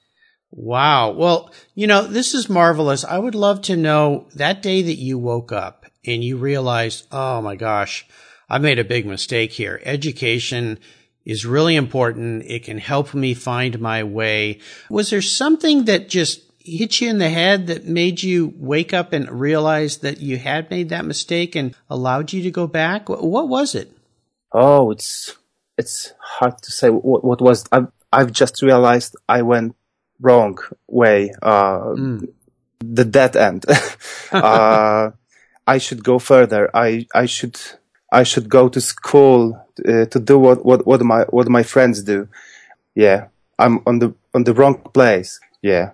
Wow. 0.50 1.10
Well, 1.10 1.52
you 1.74 1.86
know, 1.86 2.06
this 2.06 2.34
is 2.34 2.48
marvelous. 2.48 3.04
I 3.04 3.18
would 3.18 3.34
love 3.34 3.62
to 3.62 3.76
know 3.76 4.28
that 4.34 4.62
day 4.62 4.82
that 4.82 4.94
you 4.94 5.18
woke 5.18 5.52
up 5.52 5.86
and 6.06 6.24
you 6.24 6.36
realized, 6.36 7.06
oh 7.12 7.42
my 7.42 7.54
gosh, 7.54 8.06
I 8.48 8.58
made 8.58 8.78
a 8.78 8.84
big 8.84 9.06
mistake 9.06 9.52
here. 9.52 9.80
Education 9.84 10.78
is 11.24 11.44
really 11.44 11.76
important. 11.76 12.44
It 12.46 12.64
can 12.64 12.78
help 12.78 13.12
me 13.12 13.34
find 13.34 13.78
my 13.78 14.02
way. 14.02 14.60
Was 14.88 15.10
there 15.10 15.20
something 15.20 15.84
that 15.84 16.08
just 16.08 16.42
hit 16.58 17.00
you 17.00 17.10
in 17.10 17.18
the 17.18 17.28
head 17.28 17.66
that 17.66 17.86
made 17.86 18.22
you 18.22 18.52
wake 18.56 18.94
up 18.94 19.12
and 19.12 19.30
realize 19.30 19.98
that 19.98 20.20
you 20.20 20.38
had 20.38 20.70
made 20.70 20.88
that 20.88 21.04
mistake 21.04 21.54
and 21.54 21.74
allowed 21.90 22.32
you 22.32 22.42
to 22.42 22.50
go 22.50 22.66
back? 22.66 23.08
What 23.10 23.48
was 23.48 23.74
it? 23.74 23.92
Oh, 24.52 24.90
it's 24.90 25.36
it's 25.76 26.12
hard 26.18 26.58
to 26.62 26.72
say 26.72 26.88
what, 26.88 27.22
what 27.22 27.42
was. 27.42 27.66
I've 27.70 27.88
I've 28.10 28.32
just 28.32 28.62
realized 28.62 29.14
I 29.28 29.42
went 29.42 29.76
wrong 30.20 30.58
way. 30.86 31.32
Uh, 31.42 31.94
mm. 31.96 32.28
The 32.80 33.04
dead 33.04 33.36
end. 33.36 33.64
uh, 34.32 35.10
I 35.66 35.78
should 35.78 36.04
go 36.04 36.18
further. 36.18 36.70
I 36.74 37.06
I 37.14 37.26
should 37.26 37.60
I 38.10 38.22
should 38.22 38.48
go 38.48 38.68
to 38.68 38.80
school 38.80 39.66
uh, 39.86 40.06
to 40.06 40.18
do 40.18 40.38
what, 40.38 40.64
what 40.64 40.86
what 40.86 41.00
my 41.02 41.24
what 41.24 41.48
my 41.48 41.62
friends 41.62 42.02
do. 42.02 42.28
Yeah, 42.94 43.28
I'm 43.58 43.80
on 43.86 43.98
the 43.98 44.14
on 44.34 44.44
the 44.44 44.54
wrong 44.54 44.76
place. 44.76 45.40
Yeah. 45.62 45.90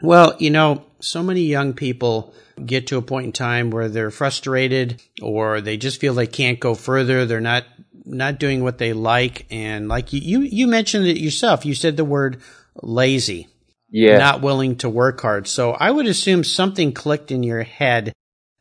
Well, 0.00 0.36
you 0.38 0.50
know, 0.50 0.84
so 1.00 1.22
many 1.22 1.42
young 1.42 1.72
people 1.72 2.32
get 2.64 2.86
to 2.88 2.98
a 2.98 3.02
point 3.02 3.26
in 3.26 3.32
time 3.32 3.70
where 3.70 3.88
they're 3.88 4.10
frustrated 4.10 5.02
or 5.22 5.60
they 5.60 5.76
just 5.76 6.00
feel 6.00 6.14
they 6.14 6.26
can't 6.26 6.60
go 6.60 6.74
further. 6.74 7.26
They're 7.26 7.40
not 7.40 7.64
not 8.04 8.38
doing 8.38 8.62
what 8.62 8.78
they 8.78 8.92
like 8.92 9.46
and 9.50 9.88
like 9.88 10.12
you 10.12 10.20
you, 10.20 10.40
you 10.40 10.66
mentioned 10.66 11.06
it 11.06 11.18
yourself. 11.18 11.66
You 11.66 11.74
said 11.74 11.96
the 11.96 12.04
word 12.04 12.40
lazy. 12.82 13.48
Yeah. 13.90 14.18
Not 14.18 14.42
willing 14.42 14.76
to 14.76 14.88
work 14.88 15.20
hard. 15.20 15.48
So 15.48 15.72
I 15.72 15.90
would 15.90 16.06
assume 16.06 16.44
something 16.44 16.92
clicked 16.92 17.30
in 17.30 17.42
your 17.42 17.62
head 17.62 18.12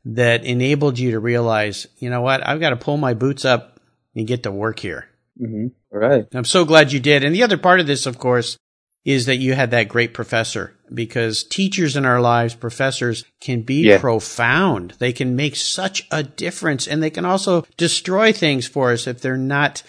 that 0.05 0.45
enabled 0.45 0.97
you 0.97 1.11
to 1.11 1.19
realize, 1.19 1.87
you 1.97 2.09
know 2.09 2.21
what, 2.21 2.47
I've 2.47 2.61
got 2.61 2.69
to 2.69 2.77
pull 2.77 2.97
my 2.97 3.13
boots 3.13 3.43
up 3.43 3.79
and 4.15 4.25
get 4.25 4.43
to 4.43 4.51
work 4.51 4.79
here. 4.79 5.07
Mm-hmm. 5.39 5.67
Right. 5.91 6.25
I'm 6.33 6.45
so 6.45 6.65
glad 6.65 6.91
you 6.91 6.99
did. 6.99 7.23
And 7.23 7.35
the 7.35 7.43
other 7.43 7.57
part 7.57 7.79
of 7.79 7.87
this, 7.87 8.05
of 8.05 8.17
course, 8.17 8.57
is 9.03 9.25
that 9.25 9.37
you 9.37 9.53
had 9.53 9.71
that 9.71 9.87
great 9.87 10.13
professor 10.13 10.73
because 10.93 11.43
teachers 11.43 11.95
in 11.95 12.05
our 12.05 12.19
lives, 12.19 12.55
professors 12.55 13.23
can 13.39 13.61
be 13.61 13.83
yeah. 13.83 13.99
profound. 13.99 14.93
They 14.99 15.13
can 15.13 15.35
make 15.35 15.55
such 15.55 16.07
a 16.11 16.23
difference 16.23 16.87
and 16.87 17.01
they 17.01 17.09
can 17.09 17.25
also 17.25 17.65
destroy 17.77 18.33
things 18.33 18.67
for 18.67 18.91
us 18.91 19.07
if 19.07 19.21
they're 19.21 19.37
not 19.37 19.83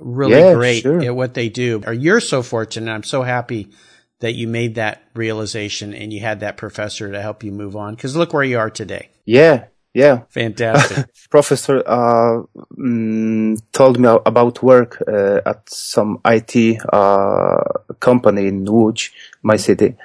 really 0.00 0.40
yeah, 0.40 0.54
great 0.54 0.82
sure. 0.82 1.02
at 1.02 1.14
what 1.14 1.34
they 1.34 1.48
do. 1.48 1.82
Or 1.86 1.92
you're 1.92 2.20
so 2.20 2.42
fortunate. 2.42 2.90
I'm 2.90 3.02
so 3.02 3.22
happy 3.22 3.70
that 4.22 4.34
you 4.34 4.48
made 4.48 4.76
that 4.76 5.02
realization 5.14 5.92
and 5.92 6.12
you 6.12 6.20
had 6.20 6.40
that 6.40 6.56
professor 6.56 7.10
to 7.12 7.20
help 7.20 7.44
you 7.44 7.52
move 7.52 7.76
on. 7.76 7.94
Cause 7.96 8.16
look 8.16 8.32
where 8.32 8.44
you 8.44 8.58
are 8.58 8.70
today. 8.70 9.10
Yeah. 9.24 9.66
Yeah. 9.94 10.22
Fantastic. 10.30 11.06
Professor 11.30 11.82
uh, 11.86 12.42
mm, 12.78 13.60
told 13.72 13.98
me 13.98 14.08
about 14.24 14.62
work 14.62 15.02
uh, 15.06 15.40
at 15.44 15.68
some 15.68 16.20
IT 16.24 16.78
uh, 16.92 17.62
company 18.00 18.46
in 18.46 18.64
Łódź, 18.64 19.10
my 19.42 19.56
city. 19.56 19.96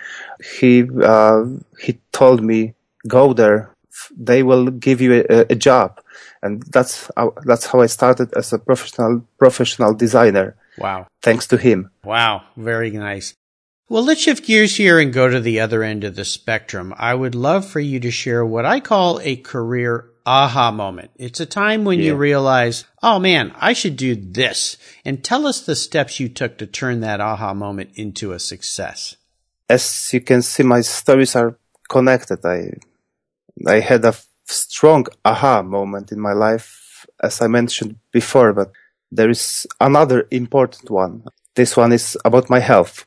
He 0.60 0.84
uh, 1.04 1.46
he 1.80 2.00
told 2.12 2.42
me 2.44 2.74
go 3.08 3.34
there. 3.34 3.72
They 4.18 4.44
will 4.44 4.66
give 4.72 5.00
you 5.00 5.26
a, 5.30 5.46
a 5.50 5.56
job, 5.56 6.00
and 6.44 6.64
that's 6.72 7.10
how, 7.16 7.34
that's 7.46 7.66
how 7.66 7.82
I 7.82 7.88
started 7.88 8.34
as 8.34 8.54
a 8.54 8.60
professional 8.60 9.26
professional 9.40 9.94
designer. 9.94 10.56
Wow! 10.78 11.08
Thanks 11.22 11.48
to 11.48 11.58
him. 11.58 11.90
Wow! 12.04 12.44
Very 12.56 12.92
nice. 12.92 13.34
Well, 13.89 14.03
let's 14.03 14.20
shift 14.20 14.46
gears 14.46 14.75
here 14.75 15.00
and 15.00 15.13
go 15.13 15.29
to 15.29 15.39
the 15.39 15.62
other 15.62 15.82
end 15.82 16.03
of 16.03 16.17
the 16.17 16.25
spectrum. 16.25 16.94
I 16.98 17.13
would 17.13 17.34
love 17.34 17.65
for 17.65 17.79
you 17.79 18.01
to 18.01 18.12
share 18.12 18.46
what 18.46 18.65
I 18.65 18.82
call 18.82 19.22
a 19.22 19.38
career 19.38 20.10
aha 20.25 20.72
moment. 20.72 21.12
It's 21.15 21.39
a 21.39 21.46
time 21.46 21.86
when 21.86 22.00
yeah. 22.00 22.08
you 22.08 22.15
realize, 22.15 22.84
oh 23.01 23.17
man, 23.17 23.53
I 23.56 23.72
should 23.72 23.96
do 23.96 24.13
this. 24.13 24.75
And 25.06 25.24
tell 25.24 25.48
us 25.48 25.62
the 25.62 25.74
steps 25.74 26.20
you 26.20 26.27
took 26.27 26.58
to 26.58 26.67
turn 26.67 27.00
that 27.00 27.22
aha 27.22 27.53
moment 27.53 27.91
into 27.96 28.34
a 28.34 28.39
success. 28.39 29.15
As 29.70 30.13
you 30.13 30.20
can 30.20 30.41
see, 30.41 30.63
my 30.63 30.82
stories 30.82 31.34
are 31.38 31.58
connected. 31.88 32.46
I, 32.46 32.72
I 33.65 33.79
had 33.79 34.03
a 34.03 34.15
strong 34.44 35.06
aha 35.24 35.62
moment 35.62 36.12
in 36.12 36.20
my 36.20 36.34
life, 36.34 37.06
as 37.24 37.41
I 37.41 37.48
mentioned 37.48 37.96
before, 38.12 38.51
but 38.51 38.74
there 39.13 39.29
is 39.29 39.65
another 39.79 40.27
important 40.29 40.89
one. 40.89 41.24
This 41.56 41.77
one 41.77 41.94
is 41.94 42.17
about 42.25 42.50
my 42.50 42.60
health. 42.60 43.06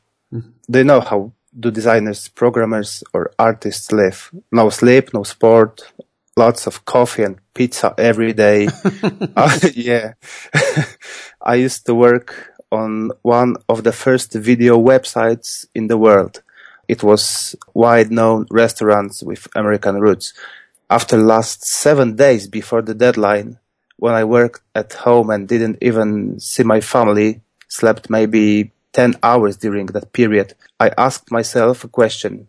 They 0.67 0.83
know 0.83 1.01
how 1.01 1.33
do 1.57 1.71
designers, 1.71 2.29
programmers, 2.29 3.03
or 3.13 3.31
artists 3.37 3.91
live. 3.91 4.31
No 4.51 4.69
sleep, 4.69 5.13
no 5.13 5.23
sport, 5.23 5.81
lots 6.37 6.67
of 6.67 6.85
coffee 6.85 7.23
and 7.23 7.37
pizza 7.53 7.93
every 7.97 8.33
day. 8.33 8.67
uh, 9.35 9.59
yeah. 9.73 10.13
I 11.41 11.55
used 11.55 11.85
to 11.87 11.95
work 11.95 12.53
on 12.71 13.11
one 13.21 13.57
of 13.67 13.83
the 13.83 13.91
first 13.91 14.33
video 14.33 14.79
websites 14.79 15.65
in 15.75 15.87
the 15.87 15.97
world. 15.97 16.41
It 16.87 17.03
was 17.03 17.55
wide 17.73 18.11
known 18.11 18.47
restaurants 18.49 19.23
with 19.23 19.47
American 19.55 19.99
roots. 19.99 20.33
After 20.89 21.17
last 21.17 21.65
seven 21.65 22.15
days 22.15 22.47
before 22.47 22.81
the 22.81 22.93
deadline, 22.93 23.59
when 23.97 24.13
I 24.13 24.23
worked 24.23 24.61
at 24.75 24.93
home 24.93 25.29
and 25.29 25.47
didn't 25.47 25.77
even 25.81 26.39
see 26.39 26.63
my 26.63 26.81
family, 26.81 27.41
slept 27.67 28.09
maybe 28.09 28.71
10 28.93 29.15
hours 29.23 29.57
during 29.57 29.87
that 29.87 30.13
period, 30.13 30.53
I 30.79 30.91
asked 30.97 31.31
myself 31.31 31.83
a 31.83 31.87
question. 31.87 32.47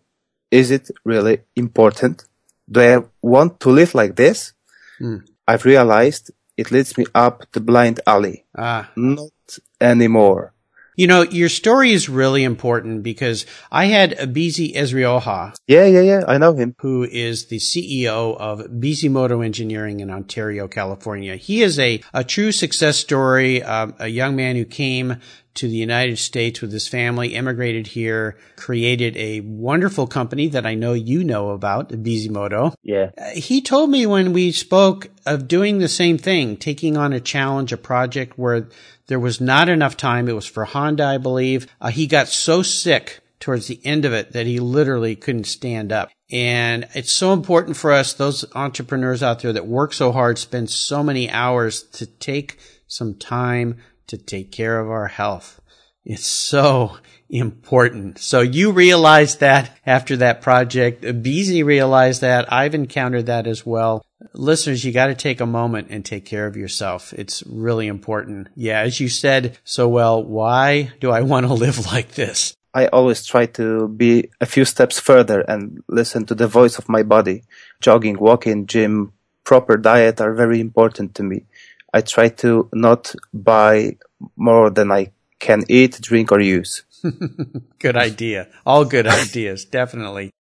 Is 0.51 0.71
it 0.71 0.91
really 1.05 1.39
important? 1.57 2.25
Do 2.71 2.81
I 2.81 3.05
want 3.23 3.61
to 3.61 3.71
live 3.71 3.95
like 3.95 4.17
this? 4.17 4.53
Mm. 5.01 5.27
I've 5.47 5.65
realized 5.65 6.31
it 6.57 6.71
leads 6.71 6.97
me 6.99 7.07
up 7.15 7.51
the 7.53 7.61
blind 7.61 8.01
alley. 8.07 8.45
Ah. 8.57 8.91
Not 8.97 9.59
anymore. 9.81 10.53
You 10.95 11.07
know, 11.07 11.23
your 11.23 11.49
story 11.49 11.93
is 11.93 12.11
really 12.11 12.45
important 12.45 13.03
because 13.03 13.47
I 13.71 13.87
had 13.87 14.13
Abizi 14.19 14.75
Ezerioha. 14.75 15.55
Yeah, 15.67 15.87
yeah, 15.87 16.03
yeah. 16.03 16.25
I 16.29 16.37
know 16.37 16.53
him. 16.53 16.75
Who 16.81 17.05
is 17.05 17.47
the 17.47 17.57
CEO 17.57 18.37
of 18.37 18.61
Bisimoto 18.67 19.43
Engineering 19.43 20.01
in 20.01 20.11
Ontario, 20.11 20.69
California. 20.69 21.37
He 21.37 21.63
is 21.63 21.79
a, 21.79 22.03
a 22.13 22.25
true 22.25 22.53
success 22.53 22.99
story, 22.99 23.63
um, 23.63 23.95
a 23.99 24.09
young 24.09 24.37
man 24.37 24.57
who 24.57 24.67
came 24.67 25.17
to 25.55 25.69
the 25.69 25.77
United 25.77 26.19
States 26.19 26.61
with 26.61 26.73
his 26.73 26.89
family, 26.89 27.35
immigrated 27.35 27.87
here, 27.89 28.39
created 28.57 29.17
a 29.17 29.41
wonderful 29.41 30.07
company 30.07 30.49
that 30.49 30.67
I 30.67 30.75
know 30.75 30.93
you 30.95 31.25
know 31.25 31.51
about, 31.51 31.91
Bisimoto. 31.91 32.75
Yeah. 32.83 33.11
Uh, 33.19 33.31
he 33.31 33.61
told 33.61 33.91
me 33.91 34.07
when 34.07 34.33
we 34.33 34.53
spoke 34.53 35.09
of 35.27 35.49
doing 35.49 35.79
the 35.79 35.89
same 35.89 36.19
thing, 36.19 36.57
taking 36.57 36.97
on 36.97 37.13
a 37.13 37.21
challenge, 37.21 37.73
a 37.73 37.77
project 37.77 38.39
where 38.39 38.69
there 39.07 39.21
was 39.21 39.41
not 39.41 39.69
enough 39.69 39.97
time. 39.97 40.29
It 40.29 40.35
was 40.35 40.47
for 40.47 40.65
Honda, 40.65 41.05
I 41.05 41.19
believe. 41.19 41.67
Uh, 41.81 41.91
he 41.91 42.07
got 42.07 42.29
so 42.29 42.63
sick 42.63 43.21
towards 43.41 43.67
the 43.67 43.81
end 43.85 44.05
of 44.05 44.13
it 44.13 44.33
that 44.33 44.47
he 44.47 44.61
literally 44.61 45.17
couldn't 45.17 45.45
stand 45.45 45.93
up. 45.93 46.11
And 46.31 46.89
it's 46.95 47.13
so 47.13 47.33
important 47.33 47.77
for 47.77 47.93
us, 47.93 48.15
those 48.15 48.45
entrepreneurs 48.55 49.23
out 49.23 49.41
there 49.41 49.53
that 49.53 49.67
work 49.67 49.93
so 49.93 50.13
hard, 50.13 50.39
spend 50.39 50.71
so 50.71 51.03
many 51.03 51.29
hours 51.29 51.83
to 51.83 52.07
take 52.07 52.59
some 52.87 53.15
time 53.15 53.79
to 54.13 54.19
take 54.19 54.53
care 54.53 54.79
of 54.79 54.91
our 54.91 55.09
health. 55.09 55.59
It's 56.05 56.27
so 56.27 56.99
important. 57.31 58.19
So 58.19 58.41
you 58.41 58.73
realized 58.73 59.41
that 59.41 59.75
after 59.87 60.19
that 60.19 60.43
project. 60.43 61.03
Bisi 61.03 61.65
realized 61.65 62.21
that. 62.21 62.53
I've 62.53 62.75
encountered 62.75 63.27
that 63.27 63.47
as 63.47 63.65
well. 63.65 64.05
Listeners, 64.35 64.85
you 64.85 64.93
got 64.93 65.07
to 65.07 65.15
take 65.15 65.41
a 65.41 65.47
moment 65.47 65.89
and 65.89 66.05
take 66.05 66.27
care 66.27 66.47
of 66.47 66.59
yourself. 66.59 67.15
It's 67.15 67.43
really 67.47 67.87
important. 67.87 68.49
Yeah, 68.55 68.81
as 68.81 69.01
you 69.01 69.09
said 69.09 69.57
so 69.65 69.89
well, 69.89 70.23
why 70.23 70.93
do 71.01 71.11
I 71.11 71.23
want 71.23 71.47
to 71.47 71.55
live 71.67 71.87
like 71.87 72.13
this? 72.13 72.55
I 72.75 72.89
always 72.89 73.25
try 73.25 73.47
to 73.47 73.89
be 73.89 74.29
a 74.41 74.47
few 74.47 74.67
steps 74.67 75.01
further 75.01 75.41
and 75.41 75.83
listen 75.89 76.27
to 76.27 76.35
the 76.35 76.49
voice 76.49 76.77
of 76.79 76.89
my 76.89 77.03
body. 77.03 77.45
Jogging, 77.81 78.19
walking, 78.19 78.67
gym, 78.67 79.13
proper 79.45 79.77
diet 79.77 80.21
are 80.21 80.35
very 80.35 80.61
important 80.61 81.15
to 81.17 81.23
me. 81.23 81.47
I 81.93 82.01
try 82.01 82.29
to 82.29 82.69
not 82.73 83.15
buy 83.33 83.97
more 84.37 84.71
than 84.71 84.91
I 84.91 85.13
can 85.39 85.65
eat, 85.69 86.01
drink, 86.01 86.33
or 86.33 86.41
use. 86.41 86.85
good 87.79 87.97
idea. 87.97 88.49
All 88.65 88.85
good 88.85 89.07
ideas, 89.07 89.65
definitely. 89.65 90.31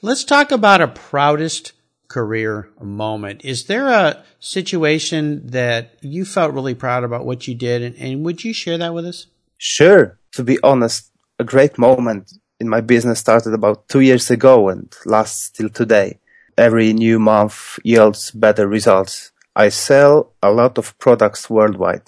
Let's 0.00 0.24
talk 0.24 0.50
about 0.50 0.80
a 0.80 0.88
proudest 0.88 1.72
career 2.08 2.68
moment. 2.80 3.44
Is 3.44 3.64
there 3.66 3.88
a 3.88 4.22
situation 4.38 5.46
that 5.48 5.96
you 6.00 6.24
felt 6.24 6.54
really 6.54 6.74
proud 6.74 7.04
about 7.04 7.24
what 7.24 7.48
you 7.48 7.54
did? 7.54 7.82
And, 7.82 7.96
and 7.96 8.24
would 8.24 8.44
you 8.44 8.52
share 8.52 8.78
that 8.78 8.94
with 8.94 9.06
us? 9.06 9.26
Sure. 9.58 10.18
To 10.32 10.44
be 10.44 10.58
honest, 10.62 11.10
a 11.38 11.44
great 11.44 11.78
moment 11.78 12.32
in 12.60 12.68
my 12.68 12.80
business 12.80 13.18
started 13.18 13.54
about 13.54 13.88
two 13.88 14.00
years 14.00 14.30
ago 14.30 14.68
and 14.68 14.94
lasts 15.04 15.50
till 15.50 15.68
today. 15.68 16.18
Every 16.56 16.92
new 16.92 17.18
month 17.18 17.78
yields 17.82 18.30
better 18.30 18.68
results. 18.68 19.32
I 19.54 19.68
sell 19.68 20.32
a 20.42 20.50
lot 20.50 20.78
of 20.78 20.98
products 20.98 21.50
worldwide. 21.50 22.02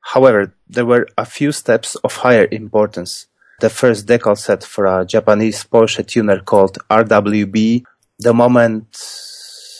However, 0.00 0.54
there 0.68 0.86
were 0.86 1.06
a 1.16 1.24
few 1.24 1.52
steps 1.52 1.94
of 1.96 2.16
higher 2.16 2.48
importance. 2.50 3.26
The 3.60 3.70
first 3.70 4.06
decal 4.06 4.36
set 4.36 4.64
for 4.64 4.86
a 4.86 5.04
Japanese 5.04 5.62
Porsche 5.64 6.06
tuner 6.06 6.40
called 6.40 6.78
RWB. 6.90 7.84
The 8.18 8.34
moment 8.34 8.96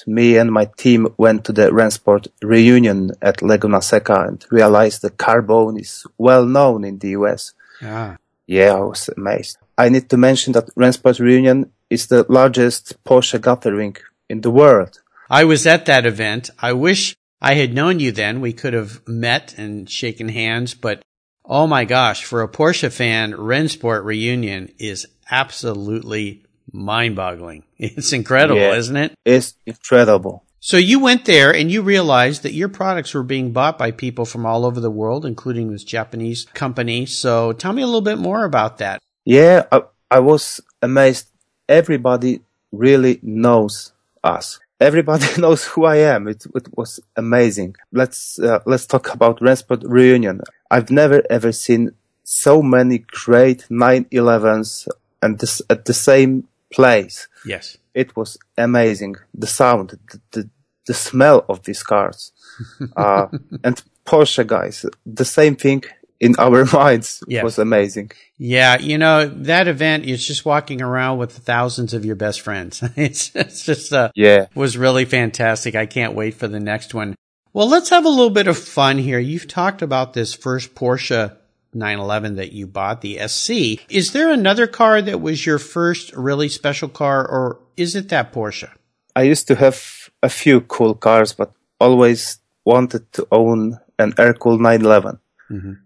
me 0.06 0.36
and 0.36 0.50
my 0.52 0.66
team 0.76 1.08
went 1.16 1.44
to 1.44 1.52
the 1.52 1.70
Rennsport 1.70 2.28
reunion 2.42 3.12
at 3.22 3.42
Laguna 3.42 3.82
Seca 3.82 4.26
and 4.28 4.44
realized 4.50 5.02
the 5.02 5.10
carbone 5.10 5.80
is 5.80 6.06
well 6.18 6.44
known 6.46 6.84
in 6.84 6.98
the 6.98 7.10
US. 7.10 7.52
Ah. 7.82 8.16
Yeah, 8.46 8.74
I 8.74 8.80
was 8.80 9.08
amazed. 9.16 9.58
I 9.78 9.88
need 9.88 10.10
to 10.10 10.16
mention 10.16 10.52
that 10.54 10.74
Rennsport 10.74 11.20
reunion 11.20 11.70
is 11.88 12.06
the 12.06 12.26
largest 12.28 13.02
Porsche 13.04 13.40
gathering 13.40 13.96
in 14.28 14.40
the 14.42 14.50
world. 14.50 15.00
I 15.30 15.44
was 15.44 15.66
at 15.66 15.86
that 15.86 16.06
event. 16.06 16.50
I 16.58 16.72
wish 16.72 17.14
I 17.40 17.54
had 17.54 17.72
known 17.72 18.00
you 18.00 18.12
then. 18.12 18.40
We 18.40 18.52
could 18.52 18.72
have 18.74 19.06
met 19.06 19.54
and 19.56 19.88
shaken 19.88 20.28
hands, 20.28 20.74
but 20.74 21.02
oh 21.44 21.66
my 21.66 21.84
gosh, 21.84 22.24
for 22.24 22.42
a 22.42 22.48
Porsche 22.48 22.92
fan, 22.92 23.32
Rennsport 23.32 24.04
reunion 24.04 24.72
is 24.78 25.06
absolutely 25.30 26.42
mind 26.72 27.16
boggling. 27.16 27.64
It's 27.78 28.12
incredible, 28.12 28.60
Yeah. 28.60 28.74
isn't 28.74 28.96
it? 28.96 29.14
It's 29.24 29.54
incredible. 29.66 30.44
So 30.62 30.76
you 30.76 31.00
went 31.00 31.24
there 31.24 31.54
and 31.54 31.70
you 31.70 31.80
realized 31.80 32.42
that 32.42 32.52
your 32.52 32.68
products 32.68 33.14
were 33.14 33.22
being 33.22 33.52
bought 33.52 33.78
by 33.78 33.92
people 33.92 34.26
from 34.26 34.44
all 34.44 34.66
over 34.66 34.78
the 34.78 34.90
world, 34.90 35.24
including 35.24 35.72
this 35.72 35.84
Japanese 35.84 36.44
company. 36.52 37.06
So 37.06 37.52
tell 37.54 37.72
me 37.72 37.80
a 37.80 37.86
little 37.86 38.02
bit 38.02 38.18
more 38.18 38.44
about 38.44 38.76
that. 38.78 39.00
Yeah, 39.24 39.64
I, 39.72 39.82
I 40.10 40.18
was 40.18 40.60
amazed. 40.82 41.30
Everybody 41.68 42.42
really 42.72 43.18
knows 43.22 43.92
us. 44.22 44.60
Everybody 44.80 45.26
knows 45.40 45.64
who 45.64 45.84
I 45.84 45.96
am. 45.96 46.28
It, 46.28 46.44
it 46.54 46.66
was 46.76 47.00
amazing. 47.16 47.76
Let's 47.92 48.38
uh, 48.38 48.60
let's 48.66 48.86
talk 48.86 49.12
about 49.12 49.40
Rennsport 49.40 49.82
reunion. 49.84 50.40
I've 50.70 50.90
never 50.90 51.22
ever 51.30 51.52
seen 51.52 51.92
so 52.24 52.62
many 52.62 52.98
great 52.98 53.66
911s 53.70 54.88
and 55.22 55.38
this 55.38 55.60
at 55.68 55.84
the 55.84 55.94
same 55.94 56.48
place. 56.72 57.28
Yes. 57.44 57.76
It 57.92 58.16
was 58.16 58.38
amazing. 58.56 59.16
The 59.34 59.46
sound, 59.46 59.90
the 59.90 60.20
the, 60.30 60.50
the 60.86 60.94
smell 60.94 61.44
of 61.48 61.64
these 61.64 61.82
cars, 61.82 62.32
uh, 62.96 63.26
and 63.64 63.82
Porsche 64.06 64.46
guys. 64.46 64.86
The 65.04 65.24
same 65.24 65.56
thing 65.56 65.84
in 66.20 66.34
our 66.38 66.64
minds 66.72 67.22
Yes. 67.26 67.42
was 67.42 67.58
amazing. 67.58 68.12
Yeah, 68.38 68.78
you 68.78 68.98
know, 68.98 69.26
that 69.26 69.68
event, 69.68 70.06
it's 70.06 70.24
just 70.26 70.44
walking 70.44 70.80
around 70.82 71.18
with 71.18 71.32
thousands 71.32 71.94
of 71.94 72.04
your 72.04 72.16
best 72.16 72.40
friends. 72.42 72.82
It's, 72.96 73.34
it's 73.34 73.64
just, 73.64 73.92
uh, 73.92 74.10
Yeah. 74.14 74.46
was 74.54 74.76
really 74.76 75.04
fantastic. 75.06 75.74
I 75.74 75.86
can't 75.86 76.14
wait 76.14 76.34
for 76.34 76.48
the 76.48 76.60
next 76.60 76.94
one. 76.94 77.14
Well, 77.52 77.68
let's 77.68 77.90
have 77.90 78.04
a 78.04 78.08
little 78.08 78.30
bit 78.30 78.46
of 78.46 78.56
fun 78.58 78.98
here. 78.98 79.18
You've 79.18 79.48
talked 79.48 79.82
about 79.82 80.12
this 80.12 80.34
first 80.34 80.74
Porsche 80.74 81.36
911 81.74 82.36
that 82.36 82.52
you 82.52 82.66
bought, 82.66 83.00
the 83.00 83.18
SC. 83.26 83.80
Is 83.88 84.12
there 84.12 84.30
another 84.30 84.66
car 84.66 85.02
that 85.02 85.20
was 85.20 85.44
your 85.46 85.58
first 85.58 86.12
really 86.14 86.48
special 86.48 86.88
car 86.88 87.26
or 87.26 87.58
is 87.76 87.94
it 87.96 88.08
that 88.10 88.32
Porsche? 88.32 88.70
I 89.16 89.22
used 89.22 89.48
to 89.48 89.54
have 89.56 90.08
a 90.22 90.28
few 90.28 90.60
cool 90.62 90.94
cars, 90.94 91.32
but 91.32 91.52
always 91.80 92.38
wanted 92.64 93.10
to 93.14 93.26
own 93.32 93.78
an 93.98 94.14
air-cooled 94.18 94.60
911. 94.60 95.18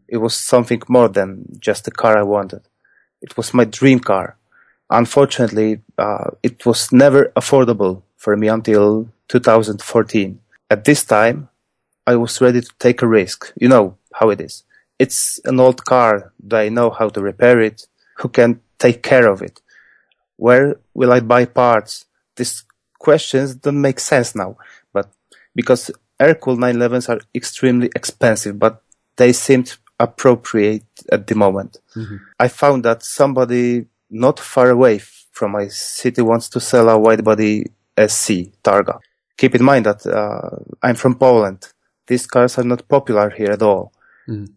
It 0.08 0.18
was 0.18 0.36
something 0.36 0.82
more 0.88 1.08
than 1.08 1.46
just 1.58 1.88
a 1.88 1.90
car 1.90 2.18
I 2.18 2.22
wanted. 2.22 2.62
It 3.22 3.36
was 3.36 3.54
my 3.54 3.64
dream 3.64 4.00
car. 4.00 4.36
Unfortunately, 4.90 5.80
uh, 5.96 6.30
it 6.42 6.66
was 6.66 6.92
never 6.92 7.32
affordable 7.36 8.02
for 8.16 8.36
me 8.36 8.48
until 8.48 9.08
2014. 9.28 10.38
At 10.70 10.84
this 10.84 11.04
time, 11.04 11.48
I 12.06 12.16
was 12.16 12.40
ready 12.40 12.60
to 12.60 12.72
take 12.78 13.00
a 13.02 13.06
risk. 13.06 13.52
You 13.56 13.68
know 13.68 13.96
how 14.14 14.30
it 14.30 14.40
is. 14.40 14.64
It's 14.98 15.40
an 15.44 15.58
old 15.58 15.84
car. 15.84 16.32
Do 16.46 16.56
I 16.56 16.68
know 16.68 16.90
how 16.90 17.08
to 17.08 17.20
repair 17.20 17.60
it? 17.60 17.86
Who 18.18 18.28
can 18.28 18.60
take 18.78 19.02
care 19.02 19.26
of 19.28 19.42
it? 19.42 19.60
Where 20.36 20.76
will 20.92 21.12
I 21.12 21.20
buy 21.20 21.46
parts? 21.46 22.04
These 22.36 22.64
questions 22.98 23.54
don't 23.54 23.80
make 23.80 24.00
sense 24.00 24.34
now, 24.34 24.56
but 24.92 25.10
because 25.54 25.90
air-cooled 26.20 26.58
911s 26.58 27.08
are 27.08 27.20
extremely 27.34 27.90
expensive, 27.94 28.58
but 28.58 28.82
they 29.16 29.32
seemed 29.32 29.76
appropriate 29.98 30.84
at 31.12 31.26
the 31.26 31.34
moment. 31.34 31.78
I 32.38 32.48
found 32.48 32.84
that 32.84 33.02
somebody 33.02 33.86
not 34.10 34.40
far 34.40 34.70
away 34.70 34.98
from 35.32 35.52
my 35.52 35.68
city 35.68 36.22
wants 36.22 36.48
to 36.50 36.60
sell 36.60 36.88
a 36.88 36.98
wide-body 36.98 37.66
SC 37.98 38.52
Targa. 38.62 38.98
Keep 39.36 39.56
in 39.56 39.64
mind 39.64 39.86
that 39.86 40.06
uh, 40.06 40.56
I'm 40.82 40.94
from 40.96 41.16
Poland. 41.16 41.68
These 42.06 42.26
cars 42.26 42.58
are 42.58 42.64
not 42.64 42.86
popular 42.88 43.30
here 43.30 43.50
at 43.50 43.62
all. 43.62 43.92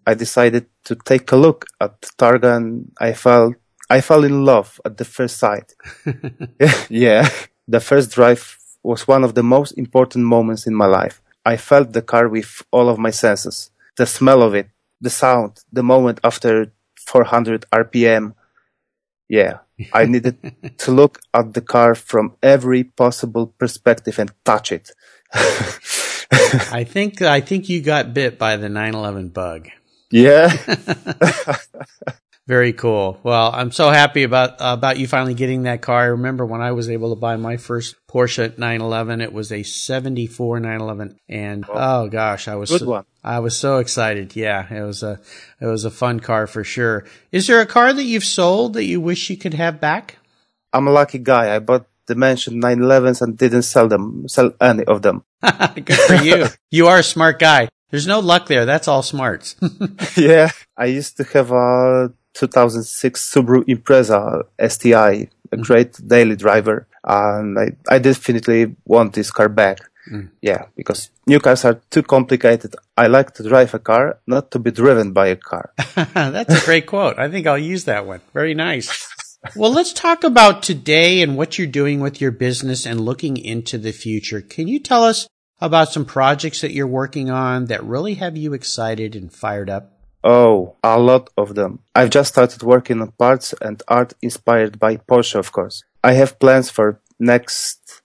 I 0.05 0.13
decided 0.13 0.67
to 0.85 0.95
take 0.95 1.31
a 1.31 1.35
look 1.35 1.65
at 1.81 2.01
Targa 2.17 2.55
and 2.57 2.91
I 2.99 3.13
fell, 3.13 3.53
I 3.89 4.01
fell 4.01 4.23
in 4.23 4.45
love 4.45 4.79
at 4.85 4.97
the 4.97 5.05
first 5.05 5.37
sight. 5.37 5.73
yeah. 6.89 7.27
The 7.67 7.79
first 7.79 8.11
drive 8.11 8.57
was 8.83 9.07
one 9.07 9.23
of 9.23 9.33
the 9.35 9.43
most 9.43 9.71
important 9.73 10.25
moments 10.25 10.67
in 10.67 10.73
my 10.73 10.85
life. 10.85 11.21
I 11.45 11.57
felt 11.57 11.93
the 11.93 12.01
car 12.01 12.27
with 12.27 12.61
all 12.71 12.89
of 12.89 12.97
my 12.97 13.11
senses. 13.11 13.71
The 13.97 14.05
smell 14.05 14.41
of 14.41 14.53
it, 14.55 14.69
the 15.01 15.09
sound, 15.09 15.59
the 15.71 15.83
moment 15.83 16.19
after 16.23 16.71
400 17.05 17.65
RPM. 17.71 18.33
Yeah. 19.27 19.59
I 19.93 20.05
needed 20.13 20.77
to 20.77 20.91
look 20.91 21.19
at 21.33 21.53
the 21.53 21.61
car 21.61 21.95
from 21.95 22.35
every 22.41 22.83
possible 22.83 23.47
perspective 23.57 24.19
and 24.19 24.31
touch 24.45 24.71
it. 24.71 24.91
I 26.71 26.83
think, 26.83 27.21
I 27.21 27.41
think 27.41 27.69
you 27.69 27.81
got 27.81 28.13
bit 28.13 28.37
by 28.37 28.57
the 28.57 28.69
911 28.69 29.29
bug. 29.29 29.69
Yeah. 30.11 30.55
Very 32.47 32.71
cool. 32.71 33.19
Well, 33.23 33.51
I'm 33.53 33.73
so 33.73 33.89
happy 33.89 34.23
about 34.23 34.55
about 34.59 34.97
you 34.97 35.05
finally 35.05 35.33
getting 35.33 35.63
that 35.63 35.81
car. 35.81 35.99
I 35.99 36.05
remember 36.05 36.45
when 36.45 36.61
I 36.61 36.71
was 36.71 36.89
able 36.89 37.13
to 37.13 37.19
buy 37.19 37.35
my 37.35 37.57
first 37.57 37.95
Porsche 38.07 38.57
911. 38.57 39.19
It 39.19 39.33
was 39.33 39.51
a 39.51 39.63
74 39.63 40.61
911, 40.61 41.19
and 41.27 41.65
oh 41.67 42.07
gosh, 42.07 42.47
I 42.47 42.55
was 42.55 42.69
Good 42.69 42.79
so, 42.79 42.89
one. 42.89 43.05
I 43.21 43.39
was 43.39 43.57
so 43.57 43.79
excited. 43.79 44.33
Yeah, 44.33 44.73
it 44.73 44.81
was 44.81 45.03
a 45.03 45.19
it 45.59 45.65
was 45.65 45.83
a 45.83 45.91
fun 45.91 46.21
car 46.21 46.47
for 46.47 46.63
sure. 46.63 47.03
Is 47.33 47.47
there 47.47 47.59
a 47.59 47.65
car 47.65 47.91
that 47.91 48.03
you've 48.03 48.23
sold 48.23 48.73
that 48.75 48.85
you 48.85 49.01
wish 49.01 49.29
you 49.29 49.35
could 49.35 49.53
have 49.53 49.81
back? 49.81 50.17
I'm 50.71 50.87
a 50.87 50.91
lucky 50.91 51.19
guy. 51.19 51.53
I 51.53 51.59
bought 51.59 51.85
the 52.05 52.15
mentioned 52.15 52.63
911s 52.63 53.21
and 53.21 53.37
didn't 53.37 53.63
sell 53.63 53.89
them, 53.89 54.25
sell 54.29 54.53
any 54.61 54.85
of 54.85 55.01
them. 55.01 55.25
Good 55.75 55.99
for 55.99 56.15
you. 56.15 56.45
you 56.71 56.87
are 56.87 56.99
a 56.99 57.03
smart 57.03 57.39
guy. 57.39 57.67
There's 57.89 58.07
no 58.07 58.19
luck 58.19 58.47
there. 58.47 58.65
That's 58.65 58.87
all 58.87 59.03
smarts. 59.03 59.55
yeah. 60.17 60.49
I 60.77 60.85
used 60.85 61.17
to 61.17 61.23
have 61.25 61.51
a 61.51 62.13
2006 62.37 63.33
Subaru 63.33 63.63
Impreza 63.65 64.43
STI, 64.59 65.29
a 65.51 65.57
mm. 65.57 65.61
great 65.61 65.99
daily 66.07 66.35
driver. 66.35 66.87
And 67.03 67.57
I, 67.57 67.71
I 67.89 67.99
definitely 67.99 68.75
want 68.85 69.13
this 69.13 69.31
car 69.31 69.49
back. 69.49 69.79
Mm. 70.11 70.29
Yeah, 70.41 70.65
because 70.75 71.09
new 71.25 71.39
cars 71.39 71.65
are 71.65 71.81
too 71.89 72.03
complicated. 72.03 72.75
I 72.97 73.07
like 73.07 73.33
to 73.35 73.43
drive 73.43 73.73
a 73.73 73.79
car, 73.79 74.19
not 74.25 74.51
to 74.51 74.59
be 74.59 74.71
driven 74.71 75.11
by 75.11 75.27
a 75.27 75.35
car. 75.35 75.73
That's 75.95 76.61
a 76.61 76.65
great 76.65 76.85
quote. 76.85 77.19
I 77.19 77.29
think 77.29 77.45
I'll 77.45 77.57
use 77.57 77.85
that 77.85 78.05
one. 78.05 78.21
Very 78.33 78.53
nice. 78.53 79.07
Well, 79.55 79.71
let's 79.71 79.93
talk 79.93 80.23
about 80.23 80.63
today 80.63 81.21
and 81.21 81.37
what 81.37 81.57
you're 81.57 81.67
doing 81.67 81.99
with 81.99 82.19
your 82.19 82.31
business 82.31 82.85
and 82.85 83.01
looking 83.01 83.37
into 83.37 83.77
the 83.77 83.91
future. 83.91 84.41
Can 84.41 84.67
you 84.67 84.79
tell 84.79 85.03
us 85.03 85.27
about 85.59 85.91
some 85.91 86.05
projects 86.05 86.61
that 86.61 86.71
you're 86.71 86.87
working 86.87 87.29
on 87.29 87.65
that 87.65 87.83
really 87.83 88.15
have 88.15 88.35
you 88.37 88.53
excited 88.53 89.15
and 89.15 89.31
fired 89.31 89.69
up? 89.69 89.96
Oh, 90.23 90.75
a 90.83 90.99
lot 90.99 91.29
of 91.37 91.55
them. 91.55 91.79
I've 91.95 92.09
just 92.09 92.33
started 92.33 92.63
working 92.63 93.01
on 93.01 93.11
parts 93.11 93.53
and 93.61 93.81
art 93.87 94.13
inspired 94.21 94.79
by 94.79 94.97
Porsche, 94.97 95.35
of 95.35 95.51
course. 95.51 95.83
I 96.03 96.13
have 96.13 96.39
plans 96.39 96.69
for 96.69 96.99
next 97.19 98.01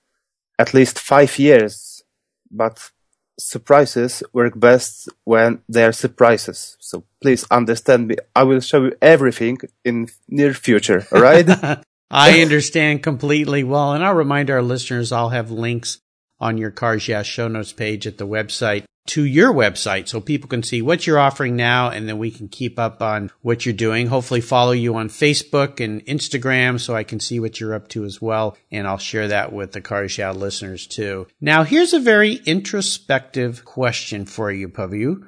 at 0.58 0.74
least 0.74 0.98
five 0.98 1.38
years, 1.38 2.02
but 2.50 2.90
surprises 3.38 4.22
work 4.32 4.58
best 4.58 5.08
when 5.24 5.62
they 5.68 5.84
are 5.84 5.92
surprises. 5.92 6.76
So 6.80 7.04
please 7.20 7.44
understand 7.50 8.08
me. 8.08 8.16
I 8.36 8.42
will 8.44 8.60
show 8.60 8.84
you 8.84 8.96
everything 9.00 9.58
in 9.84 10.08
near 10.28 10.54
future. 10.54 11.06
All 11.12 11.20
right? 11.20 11.48
I 12.10 12.42
understand 12.42 13.02
completely 13.02 13.64
well, 13.64 13.94
and 13.94 14.04
I'll 14.04 14.14
remind 14.14 14.50
our 14.50 14.60
listeners 14.60 15.12
I'll 15.12 15.30
have 15.30 15.50
links 15.50 16.01
on 16.42 16.58
your 16.58 16.70
Cars 16.70 17.02
show 17.02 17.48
notes 17.48 17.72
page 17.72 18.06
at 18.06 18.18
the 18.18 18.26
website 18.26 18.84
to 19.04 19.24
your 19.24 19.52
website 19.52 20.08
so 20.08 20.20
people 20.20 20.48
can 20.48 20.62
see 20.62 20.80
what 20.80 21.06
you're 21.06 21.18
offering 21.18 21.56
now 21.56 21.90
and 21.90 22.08
then 22.08 22.18
we 22.18 22.30
can 22.30 22.48
keep 22.48 22.78
up 22.78 23.02
on 23.02 23.30
what 23.40 23.66
you're 23.66 23.72
doing. 23.72 24.06
Hopefully 24.06 24.40
follow 24.40 24.72
you 24.72 24.94
on 24.96 25.08
Facebook 25.08 25.82
and 25.82 26.04
Instagram 26.06 26.78
so 26.78 26.94
I 26.94 27.02
can 27.02 27.18
see 27.18 27.40
what 27.40 27.58
you're 27.58 27.74
up 27.74 27.88
to 27.88 28.04
as 28.04 28.22
well. 28.22 28.56
And 28.70 28.86
I'll 28.86 28.98
share 28.98 29.28
that 29.28 29.52
with 29.52 29.72
the 29.72 29.80
Cars 29.80 30.18
Yeah 30.18 30.30
listeners 30.30 30.86
too. 30.86 31.26
Now 31.40 31.64
here's 31.64 31.92
a 31.92 32.00
very 32.00 32.34
introspective 32.34 33.64
question 33.64 34.24
for 34.24 34.52
you, 34.52 34.68
Pavu. 34.68 35.26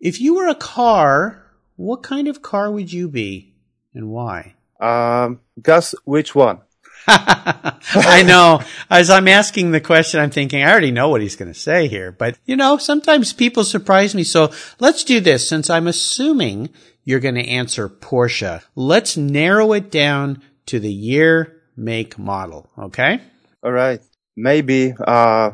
If 0.00 0.20
you 0.20 0.34
were 0.34 0.48
a 0.48 0.54
car, 0.54 1.44
what 1.76 2.02
kind 2.02 2.28
of 2.28 2.42
car 2.42 2.70
would 2.70 2.92
you 2.92 3.08
be 3.08 3.54
and 3.94 4.08
why? 4.08 4.54
Um, 4.80 5.40
guess 5.62 5.94
which 6.04 6.34
one? 6.34 6.60
I 7.06 8.22
know. 8.26 8.60
As 8.90 9.10
I'm 9.10 9.28
asking 9.28 9.70
the 9.70 9.80
question, 9.80 10.20
I'm 10.20 10.30
thinking, 10.30 10.62
I 10.62 10.70
already 10.70 10.90
know 10.90 11.08
what 11.08 11.20
he's 11.20 11.36
going 11.36 11.52
to 11.52 11.58
say 11.58 11.88
here. 11.88 12.12
But, 12.12 12.38
you 12.44 12.56
know, 12.56 12.78
sometimes 12.78 13.32
people 13.32 13.64
surprise 13.64 14.14
me. 14.14 14.24
So 14.24 14.52
let's 14.78 15.04
do 15.04 15.20
this. 15.20 15.48
Since 15.48 15.68
I'm 15.70 15.86
assuming 15.86 16.70
you're 17.04 17.20
going 17.20 17.34
to 17.34 17.46
answer 17.46 17.88
Porsche, 17.88 18.62
let's 18.74 19.16
narrow 19.16 19.72
it 19.72 19.90
down 19.90 20.42
to 20.66 20.78
the 20.78 20.92
year, 20.92 21.60
make, 21.76 22.18
model. 22.18 22.70
Okay? 22.78 23.20
All 23.62 23.72
right. 23.72 24.00
Maybe 24.36 24.94
uh, 24.98 25.52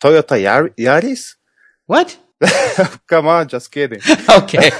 Toyota 0.00 0.42
Yar- 0.42 0.70
Yaris? 0.70 1.34
What? 1.86 2.18
Come 3.06 3.26
on, 3.26 3.48
just 3.48 3.70
kidding. 3.70 4.00
okay. 4.28 4.70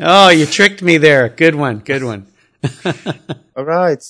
oh, 0.00 0.28
you 0.30 0.46
tricked 0.46 0.82
me 0.82 0.98
there. 0.98 1.28
Good 1.28 1.54
one. 1.54 1.78
Good 1.78 2.02
one. 2.02 2.26
All 3.56 3.64
right. 3.64 4.02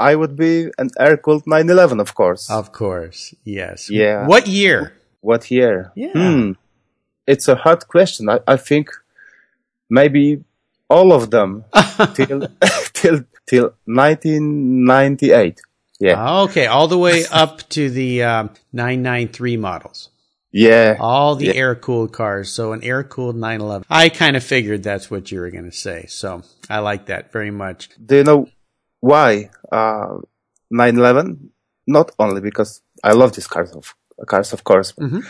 I 0.00 0.16
would 0.16 0.34
be 0.36 0.70
an 0.78 0.88
air 0.98 1.16
cooled 1.18 1.46
911, 1.46 2.00
of 2.00 2.14
course. 2.14 2.50
Of 2.50 2.72
course. 2.72 3.34
Yes. 3.44 3.90
Yeah. 3.90 4.26
What 4.26 4.46
year? 4.46 4.94
What 5.20 5.50
year? 5.50 5.92
Yeah. 5.94 6.12
Hmm. 6.14 6.52
It's 7.26 7.46
a 7.48 7.54
hard 7.54 7.86
question. 7.86 8.28
I, 8.30 8.40
I 8.46 8.56
think 8.56 8.88
maybe 9.90 10.42
all 10.88 11.12
of 11.12 11.30
them 11.30 11.64
till 12.14 12.48
till 12.94 13.24
till 13.46 13.74
1998. 13.84 15.60
Yeah. 16.00 16.40
Okay. 16.42 16.66
All 16.66 16.88
the 16.88 16.98
way 16.98 17.24
up 17.30 17.68
to 17.70 17.90
the 17.90 18.22
um, 18.22 18.50
993 18.72 19.56
models. 19.58 20.08
Yeah. 20.50 20.96
All 20.98 21.36
the 21.36 21.46
Yeah. 21.46 21.52
air 21.54 21.74
cooled 21.74 22.12
cars. 22.12 22.50
So 22.50 22.72
an 22.72 22.82
air 22.82 23.04
cooled 23.04 23.36
911. 23.36 23.84
I 23.90 24.08
kind 24.08 24.34
of 24.36 24.42
figured 24.42 24.82
that's 24.82 25.10
what 25.10 25.30
you 25.30 25.40
were 25.40 25.50
going 25.50 25.70
to 25.70 25.76
say. 25.76 26.06
So 26.08 26.42
I 26.68 26.78
like 26.78 27.06
that 27.06 27.30
very 27.32 27.50
much. 27.50 27.90
Do 28.04 28.16
you 28.16 28.24
know 28.24 28.48
why 29.00 29.50
uh, 29.72 30.18
911? 30.70 31.50
Not 31.86 32.12
only 32.18 32.40
because 32.40 32.82
I 33.02 33.12
love 33.12 33.32
these 33.34 33.46
cars, 33.48 33.72
of 33.72 33.94
cars, 34.26 34.52
of 34.52 34.64
course, 34.64 34.92
Mhm. 34.92 35.24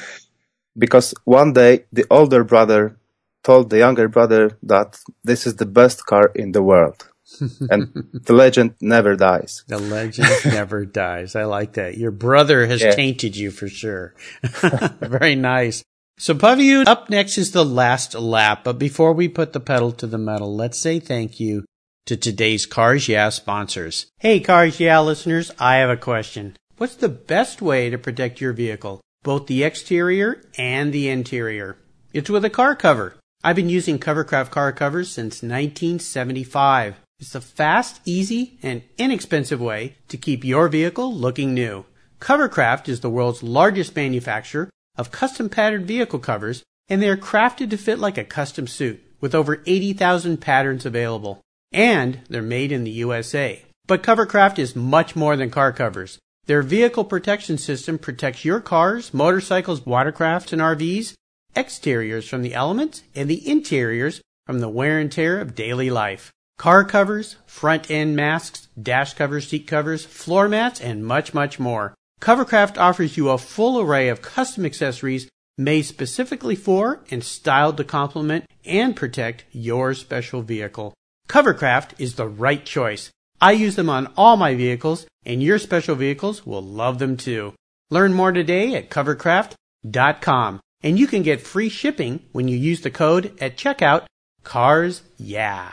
because 0.77 1.15
one 1.25 1.53
day 1.53 1.85
the 1.93 2.07
older 2.11 2.45
brother 2.45 2.97
told 3.43 3.71
the 3.71 3.79
younger 3.79 4.09
brother 4.09 4.59
that 4.63 4.99
this 5.25 5.47
is 5.47 5.57
the 5.57 5.67
best 5.67 6.05
car 6.07 6.31
in 6.35 6.53
the 6.53 6.63
world, 6.63 7.09
and 7.71 7.89
the 8.13 8.33
legend 8.33 8.75
never 8.81 9.17
dies. 9.17 9.65
The 9.69 9.79
legend 9.79 10.29
never 10.45 10.85
dies. 10.85 11.35
I 11.37 11.45
like 11.45 11.75
that. 11.75 11.97
Your 11.97 12.11
brother 12.11 12.67
has 12.67 12.83
Yeah. 12.83 12.95
tainted 12.95 13.37
you 13.37 13.51
for 13.51 13.69
sure. 13.69 14.15
very 15.01 15.35
nice. 15.37 15.83
So 16.19 16.35
Paviu, 16.35 16.87
up 16.87 17.09
next 17.09 17.39
is 17.39 17.53
the 17.53 17.65
last 17.65 18.15
lap. 18.15 18.65
But 18.65 18.79
before 18.79 19.15
we 19.15 19.29
put 19.29 19.53
the 19.55 19.61
pedal 19.61 19.93
to 19.93 20.07
the 20.07 20.19
metal, 20.19 20.55
let's 20.55 20.79
say 20.79 21.01
thank 21.01 21.41
you 21.41 21.65
to 22.11 22.17
today's 22.17 22.67
Cars 22.67 23.07
Yeah 23.07 23.29
sponsors. 23.29 24.07
Hey 24.19 24.41
Cars 24.41 24.81
Yeah 24.81 24.99
listeners, 24.99 25.53
I 25.61 25.77
have 25.77 25.91
a 25.91 25.97
question. 25.97 26.57
What's 26.77 26.97
the 26.97 27.09
best 27.09 27.63
way 27.63 27.89
to 27.89 27.99
protect 27.99 28.41
your 28.41 28.53
vehicle? 28.53 29.01
Both 29.23 29.47
the 29.47 29.63
exterior 29.63 30.43
and 30.59 30.93
the 30.93 31.09
interior. 31.09 31.77
It's 32.13 32.29
with 32.29 32.45
a 32.45 32.51
car 32.51 32.75
cover. 32.75 33.15
I've 33.45 33.55
been 33.55 33.69
using 33.69 34.01
Covercraft 34.01 34.51
car 34.51 34.73
covers 34.73 35.09
since 35.09 35.41
1975. 35.41 36.97
It's 37.21 37.37
a 37.37 37.41
fast, 37.41 38.01
easy, 38.05 38.59
and 38.61 38.83
inexpensive 38.99 39.61
way 39.61 39.95
to 40.09 40.17
keep 40.17 40.43
your 40.43 40.67
vehicle 40.67 41.15
looking 41.15 41.55
new. 41.55 41.85
Covercraft 42.19 42.89
is 42.89 43.03
the 43.03 43.09
world's 43.09 43.45
largest 43.45 43.95
manufacturer 43.95 44.69
of 44.97 45.13
custom 45.13 45.49
patterned 45.49 45.87
vehicle 45.87 46.19
covers, 46.19 46.65
and 46.89 47.01
they 47.01 47.09
are 47.09 47.17
crafted 47.17 47.71
to 47.71 47.77
fit 47.77 48.01
like 48.01 48.19
a 48.19 48.25
custom 48.25 48.67
suit 48.67 49.01
with 49.21 49.33
over 49.33 49.63
80,000 49.65 50.39
patterns 50.39 50.85
available. 50.85 51.41
And 51.73 52.21
they're 52.29 52.43
made 52.43 52.73
in 52.73 52.85
the 52.85 52.91
USA. 52.91 53.65
But 53.87 54.03
Covercraft 54.03 54.59
is 54.59 54.77
much 54.77 55.17
more 55.17 55.37
than 55.37 55.51
car 55.51 55.73
covers. 55.73 56.19
Their 56.47 56.63
vehicle 56.63 57.05
protection 57.05 57.59
system 57.59 57.99
protects 57.99 58.45
your 58.45 58.61
cars, 58.61 59.15
motorcycles, 59.15 59.81
watercrafts, 59.81 60.53
and 60.53 60.61
RVs, 60.61 61.15
exteriors 61.55 62.29
from 62.29 62.43
the 62.43 62.55
elements, 62.55 63.03
and 63.15 63.29
the 63.29 63.49
interiors 63.49 64.21
from 64.47 64.61
the 64.61 64.69
wear 64.69 64.99
and 64.99 65.13
tear 65.13 65.41
of 65.41 65.55
daily 65.55 65.91
life. 65.91 66.33
Car 66.59 66.85
covers, 66.85 67.37
front 67.47 67.91
end 67.91 68.17
masks, 68.17 68.69
dash 68.81 69.15
covers, 69.15 69.49
seat 69.49 69.67
covers, 69.67 70.05
floor 70.05 70.49
mats, 70.49 70.81
and 70.81 71.07
much, 71.07 71.33
much 71.33 71.59
more. 71.59 71.95
Covercraft 72.21 72.77
offers 72.77 73.17
you 73.17 73.31
a 73.31 73.39
full 73.39 73.81
array 73.81 74.09
of 74.09 74.21
custom 74.21 74.67
accessories 74.67 75.29
made 75.57 75.83
specifically 75.83 76.55
for 76.55 77.01
and 77.11 77.25
styled 77.25 77.77
to 77.77 77.85
complement 77.85 78.45
and 78.65 78.95
protect 78.95 79.45
your 79.53 79.95
special 79.95 80.43
vehicle. 80.43 80.93
Covercraft 81.31 81.91
is 81.97 82.17
the 82.17 82.27
right 82.27 82.65
choice. 82.65 83.13
I 83.41 83.53
use 83.53 83.77
them 83.77 83.89
on 83.89 84.13
all 84.17 84.37
my 84.37 84.57
vehicles, 84.57 85.07
and 85.25 85.41
your 85.41 85.61
special 85.61 85.95
vehicles 85.95 86.45
will 86.45 86.61
love 86.61 86.99
them 86.99 87.17
too. 87.17 87.55
Learn 87.89 88.13
more 88.15 88.33
today 88.33 88.75
at 88.75 88.91
covercraft.com, 88.91 90.61
and 90.83 90.99
you 90.99 91.07
can 91.07 91.23
get 91.23 91.41
free 91.41 91.69
shipping 91.69 92.19
when 92.33 92.49
you 92.49 92.57
use 92.57 92.81
the 92.81 92.91
code 92.91 93.33
at 93.41 93.57
checkout 93.57 94.07
CARS 94.43 95.03
YEAH. 95.19 95.71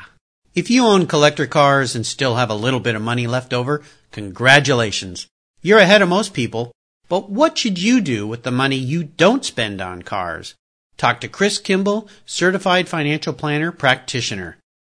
If 0.54 0.70
you 0.70 0.86
own 0.86 1.08
collector 1.08 1.48
cars 1.48 1.96
and 1.96 2.06
still 2.06 2.36
have 2.36 2.52
a 2.52 2.64
little 2.66 2.80
bit 2.80 2.94
of 2.94 3.02
money 3.02 3.26
left 3.26 3.52
over, 3.52 3.82
congratulations. 4.12 5.26
You're 5.64 5.80
ahead 5.80 6.04
of 6.04 6.10
most 6.10 6.36
people. 6.36 6.72
But 7.10 7.32
what 7.32 7.58
should 7.58 7.82
you 7.82 8.00
do 8.00 8.28
with 8.28 8.44
the 8.44 8.52
money 8.52 8.76
you 8.76 9.06
don't 9.06 9.44
spend 9.44 9.82
on 9.82 10.04
cars? 10.04 10.54
Talk 10.98 11.20
to 11.22 11.28
Chris 11.28 11.58
Kimball, 11.58 12.08
certified 12.28 12.88
financial 12.88 13.34
planner 13.34 13.72
practitioner. 13.72 14.60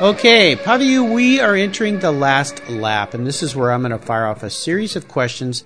Okay, 0.00 0.54
Paviu, 0.54 1.12
we 1.12 1.40
are 1.40 1.56
entering 1.56 1.98
the 1.98 2.12
last 2.12 2.68
lap, 2.68 3.14
and 3.14 3.26
this 3.26 3.42
is 3.42 3.56
where 3.56 3.72
I'm 3.72 3.80
going 3.80 3.90
to 3.90 3.98
fire 3.98 4.26
off 4.26 4.44
a 4.44 4.48
series 4.48 4.94
of 4.94 5.08
questions, 5.08 5.64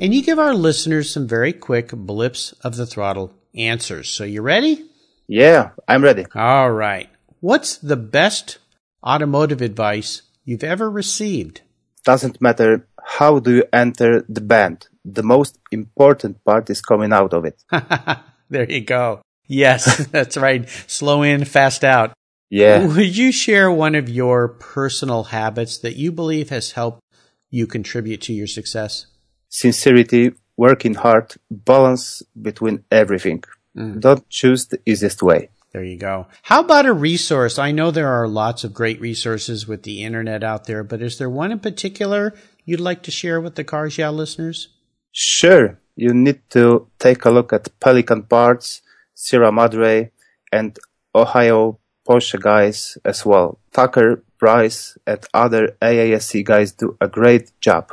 and 0.00 0.14
you 0.14 0.22
give 0.22 0.38
our 0.38 0.54
listeners 0.54 1.10
some 1.10 1.26
very 1.26 1.52
quick 1.52 1.88
blips 1.90 2.52
of 2.62 2.76
the 2.76 2.86
throttle 2.86 3.34
answers. 3.56 4.08
So 4.08 4.22
you 4.22 4.40
ready? 4.40 4.88
Yeah, 5.26 5.70
I'm 5.88 6.04
ready. 6.04 6.26
All 6.32 6.70
right. 6.70 7.10
What's 7.40 7.76
the 7.76 7.96
best 7.96 8.58
automotive 9.02 9.60
advice 9.60 10.22
you've 10.44 10.62
ever 10.62 10.88
received? 10.88 11.62
Doesn't 12.04 12.40
matter 12.40 12.86
how 13.02 13.40
do 13.40 13.52
you 13.52 13.64
enter 13.72 14.24
the 14.28 14.42
band. 14.42 14.86
The 15.04 15.24
most 15.24 15.58
important 15.72 16.44
part 16.44 16.70
is 16.70 16.80
coming 16.80 17.12
out 17.12 17.34
of 17.34 17.44
it. 17.44 17.64
there 18.48 18.70
you 18.70 18.82
go. 18.82 19.22
Yes, 19.48 20.06
that's 20.12 20.36
right. 20.36 20.68
Slow 20.86 21.24
in, 21.24 21.44
fast 21.44 21.82
out. 21.82 22.12
Yeah. 22.52 22.84
Would 22.86 23.16
you 23.16 23.32
share 23.32 23.72
one 23.72 23.94
of 23.94 24.10
your 24.10 24.46
personal 24.46 25.24
habits 25.24 25.78
that 25.78 25.96
you 25.96 26.12
believe 26.12 26.50
has 26.50 26.72
helped 26.72 27.00
you 27.48 27.66
contribute 27.66 28.20
to 28.22 28.34
your 28.34 28.46
success? 28.46 29.06
Sincerity, 29.48 30.32
working 30.58 30.92
hard, 30.92 31.32
balance 31.50 32.22
between 32.42 32.84
everything. 32.90 33.42
Mm. 33.74 34.00
Don't 34.00 34.28
choose 34.28 34.66
the 34.66 34.78
easiest 34.84 35.22
way. 35.22 35.48
There 35.72 35.82
you 35.82 35.96
go. 35.96 36.26
How 36.42 36.60
about 36.60 36.84
a 36.84 36.92
resource? 36.92 37.58
I 37.58 37.72
know 37.72 37.90
there 37.90 38.12
are 38.12 38.28
lots 38.28 38.64
of 38.64 38.74
great 38.74 39.00
resources 39.00 39.66
with 39.66 39.84
the 39.84 40.04
internet 40.04 40.44
out 40.44 40.66
there, 40.66 40.84
but 40.84 41.00
is 41.00 41.16
there 41.16 41.30
one 41.30 41.52
in 41.52 41.58
particular 41.58 42.34
you'd 42.66 42.80
like 42.80 43.02
to 43.04 43.10
share 43.10 43.40
with 43.40 43.54
the 43.54 43.64
Cars 43.64 43.96
Yeah 43.96 44.10
listeners? 44.10 44.68
Sure, 45.10 45.80
you 45.96 46.12
need 46.12 46.42
to 46.50 46.86
take 46.98 47.24
a 47.24 47.30
look 47.30 47.50
at 47.50 47.80
Pelican 47.80 48.24
Parts, 48.24 48.82
Sierra 49.14 49.50
Madre, 49.50 50.10
and 50.52 50.78
Ohio 51.14 51.78
Porsche 52.08 52.40
guys 52.40 52.98
as 53.04 53.24
well. 53.24 53.58
Tucker, 53.72 54.22
Bryce, 54.38 54.98
and 55.06 55.24
other 55.32 55.76
AASC 55.80 56.44
guys 56.44 56.72
do 56.72 56.96
a 57.00 57.08
great 57.08 57.52
job. 57.60 57.92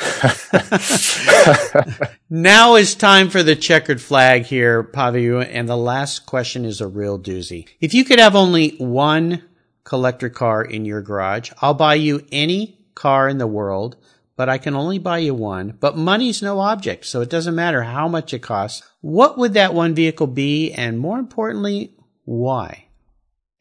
now 2.31 2.73
is 2.73 2.95
time 2.95 3.29
for 3.29 3.43
the 3.43 3.55
checkered 3.55 4.01
flag 4.01 4.45
here, 4.45 4.83
Paviu, 4.83 5.47
and 5.47 5.69
the 5.69 5.77
last 5.77 6.25
question 6.25 6.65
is 6.65 6.81
a 6.81 6.87
real 6.87 7.19
doozy. 7.19 7.67
If 7.79 7.93
you 7.93 8.03
could 8.03 8.17
have 8.17 8.35
only 8.35 8.69
one 8.79 9.43
collector 9.83 10.27
car 10.27 10.63
in 10.63 10.85
your 10.85 11.03
garage, 11.03 11.51
I'll 11.61 11.75
buy 11.75 11.93
you 11.93 12.25
any 12.31 12.79
car 12.95 13.29
in 13.29 13.37
the 13.37 13.45
world, 13.45 13.95
but 14.35 14.49
I 14.49 14.57
can 14.57 14.75
only 14.75 14.97
buy 14.97 15.19
you 15.19 15.35
one. 15.35 15.77
But 15.79 15.95
money's 15.95 16.41
no 16.41 16.61
object, 16.61 17.05
so 17.05 17.21
it 17.21 17.29
doesn't 17.29 17.53
matter 17.53 17.83
how 17.83 18.07
much 18.07 18.33
it 18.33 18.39
costs. 18.39 18.81
What 19.01 19.37
would 19.37 19.53
that 19.53 19.75
one 19.75 19.93
vehicle 19.93 20.25
be, 20.25 20.71
and 20.71 20.97
more 20.97 21.19
importantly, 21.19 21.93
why? 22.25 22.85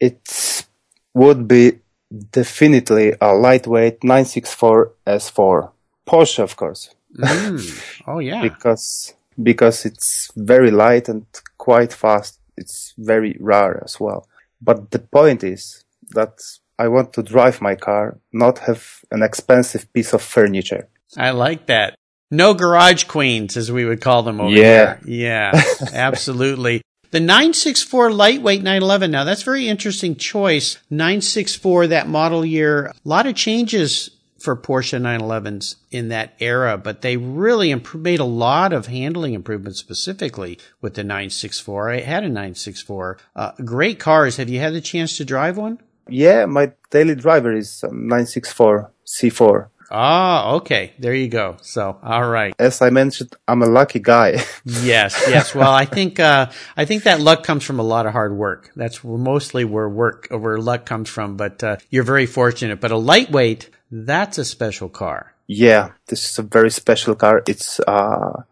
It 0.01 0.65
would 1.13 1.47
be 1.47 1.81
definitely 2.31 3.15
a 3.21 3.35
lightweight 3.35 4.03
964 4.03 4.93
S4 5.07 5.71
Porsche, 6.07 6.43
of 6.43 6.57
course. 6.57 6.95
Mm. 7.17 7.85
Oh 8.07 8.21
yeah, 8.21 8.43
because 8.43 9.15
because 9.43 9.85
it's 9.85 10.31
very 10.35 10.71
light 10.71 11.09
and 11.09 11.27
quite 11.59 11.93
fast. 11.93 12.41
It's 12.57 12.95
very 12.97 13.37
rare 13.39 13.83
as 13.85 14.01
well. 14.01 14.27
But 14.61 14.91
the 14.91 14.99
point 14.99 15.45
is 15.45 15.85
that 16.11 16.41
I 16.79 16.89
want 16.89 17.13
to 17.13 17.23
drive 17.23 17.61
my 17.61 17.75
car, 17.75 18.19
not 18.33 18.59
have 18.61 19.05
an 19.11 19.23
expensive 19.23 19.93
piece 19.93 20.13
of 20.13 20.23
furniture. 20.23 20.89
I 21.17 21.31
like 21.31 21.67
that. 21.67 21.95
No 22.31 22.55
garage 22.55 23.05
queens, 23.05 23.57
as 23.57 23.71
we 23.71 23.85
would 23.85 24.01
call 24.01 24.23
them 24.23 24.41
over 24.41 24.51
here. 24.51 24.99
Yeah. 25.07 25.51
here. 25.51 25.53
Yeah, 25.55 25.63
absolutely. 25.93 26.83
The 27.11 27.21
964 27.21 28.13
lightweight 28.13 28.63
911. 28.63 29.11
Now 29.11 29.25
that's 29.25 29.43
a 29.43 29.45
very 29.47 29.67
interesting 29.67 30.15
choice. 30.15 30.79
964, 30.91 31.87
that 31.87 32.09
model 32.09 32.45
year. 32.45 32.87
A 32.87 32.95
lot 33.05 33.27
of 33.27 33.35
changes 33.35 34.11
for 34.39 34.55
Porsche 34.57 35.01
911s 35.01 35.77
in 35.91 36.09
that 36.09 36.35
era, 36.39 36.77
but 36.77 37.03
they 37.03 37.17
really 37.17 37.71
imp- 37.71 37.95
made 37.95 38.21
a 38.21 38.25
lot 38.25 38.73
of 38.73 38.87
handling 38.87 39.35
improvements 39.35 39.79
specifically 39.79 40.59
with 40.81 40.95
the 40.95 41.03
964. 41.03 41.91
I 41.91 42.01
had 42.01 42.25
a 42.25 42.29
964. 42.29 43.19
Uh, 43.35 43.53
great 43.65 43.99
cars. 43.99 44.37
Have 44.37 44.49
you 44.49 44.61
had 44.61 44.75
the 44.75 44.81
chance 44.81 45.17
to 45.17 45.25
drive 45.25 45.57
one? 45.57 45.81
Yeah, 46.09 46.47
my 46.47 46.73
daily 46.91 47.15
driver 47.15 47.53
is 47.53 47.83
a 47.83 47.89
964 47.89 48.91
C4. 49.07 49.69
Ah, 49.91 50.53
okay. 50.55 50.93
There 50.99 51.15
you 51.15 51.29
go. 51.29 51.57
So, 51.63 51.99
all 52.03 52.29
right. 52.29 52.55
As 52.59 52.83
I 52.83 52.91
mentioned, 52.91 53.35
I'm 53.47 53.63
a 53.63 53.67
lucky 53.67 54.01
guy. 54.01 54.39
Yes, 54.65 55.25
yes. 55.29 55.55
Well, 55.55 55.73
I 55.73 55.87
think 55.87 56.21
uh, 56.21 56.51
I 56.77 56.85
think 56.85 57.05
that 57.05 57.21
luck 57.21 57.43
comes 57.43 57.65
from 57.65 57.79
a 57.81 57.83
lot 57.83 58.05
of 58.07 58.13
hard 58.13 58.37
work. 58.37 58.71
That's 58.77 59.03
mostly 59.03 59.65
where 59.65 59.89
work 59.89 60.29
where 60.31 60.59
luck 60.59 60.85
comes 60.85 61.09
from. 61.09 61.37
But 61.37 61.63
uh, 61.65 61.77
you're 61.91 62.05
very 62.05 62.27
fortunate. 62.27 62.81
But 62.81 62.91
a 62.91 62.97
lightweight, 62.99 63.71
that's 63.91 64.37
a 64.39 64.45
special 64.45 64.89
car. 64.91 65.33
yeah, 65.47 65.93
this 66.09 66.29
is 66.31 66.39
a 66.39 66.43
very 66.43 66.71
special 66.71 67.15
car. 67.15 67.43
It's 67.47 67.81
uh, 67.81 68.43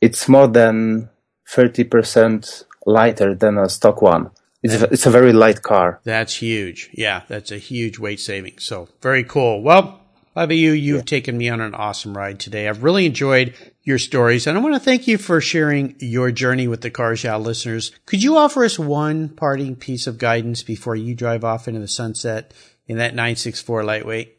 it's 0.00 0.28
more 0.28 0.48
than 0.48 1.08
30% 1.48 2.64
lighter 2.86 3.34
than 3.34 3.58
a 3.58 3.68
stock 3.68 4.02
one. 4.02 4.30
It's 4.62 4.74
a, 4.74 4.84
it's 4.92 5.06
a 5.06 5.10
very 5.10 5.32
light 5.32 5.62
car. 5.62 6.00
That's 6.04 6.36
huge. 6.36 6.90
Yeah, 6.92 7.22
that's 7.28 7.50
a 7.52 7.58
huge 7.58 7.98
weight 7.98 8.20
saving. 8.20 8.58
So 8.58 8.88
very 9.00 9.24
cool. 9.24 9.62
Well, 9.62 10.00
You 10.34 10.72
you've 10.72 11.04
taken 11.04 11.36
me 11.36 11.50
on 11.50 11.60
an 11.60 11.74
awesome 11.74 12.16
ride 12.16 12.40
today. 12.40 12.66
I've 12.68 12.82
really 12.82 13.04
enjoyed 13.04 13.54
your 13.82 13.98
stories, 13.98 14.46
and 14.46 14.56
I 14.56 14.60
want 14.62 14.74
to 14.74 14.80
thank 14.80 15.06
you 15.06 15.18
for 15.18 15.40
sharing 15.42 15.94
your 15.98 16.30
journey 16.30 16.66
with 16.66 16.80
the 16.80 16.90
Cars 16.90 17.22
Yeah 17.22 17.36
listeners. 17.36 17.92
Could 18.06 18.22
you 18.22 18.36
offer 18.36 18.64
us 18.64 18.78
one 18.78 19.28
parting 19.28 19.76
piece 19.76 20.06
of 20.06 20.16
guidance 20.16 20.62
before 20.62 20.96
you 20.96 21.14
drive 21.14 21.44
off 21.44 21.68
into 21.68 21.80
the 21.80 21.88
sunset 21.88 22.54
in 22.86 22.96
that 22.96 23.14
964 23.14 23.84
lightweight? 23.84 24.38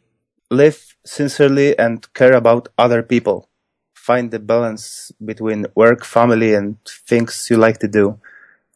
Live 0.50 0.96
sincerely 1.04 1.78
and 1.78 2.12
care 2.12 2.32
about 2.32 2.68
other 2.76 3.02
people. 3.02 3.48
Find 3.94 4.30
the 4.30 4.40
balance 4.40 5.12
between 5.24 5.66
work, 5.76 6.04
family, 6.04 6.54
and 6.54 6.76
things 7.06 7.46
you 7.48 7.56
like 7.56 7.78
to 7.78 7.88
do. 7.88 8.18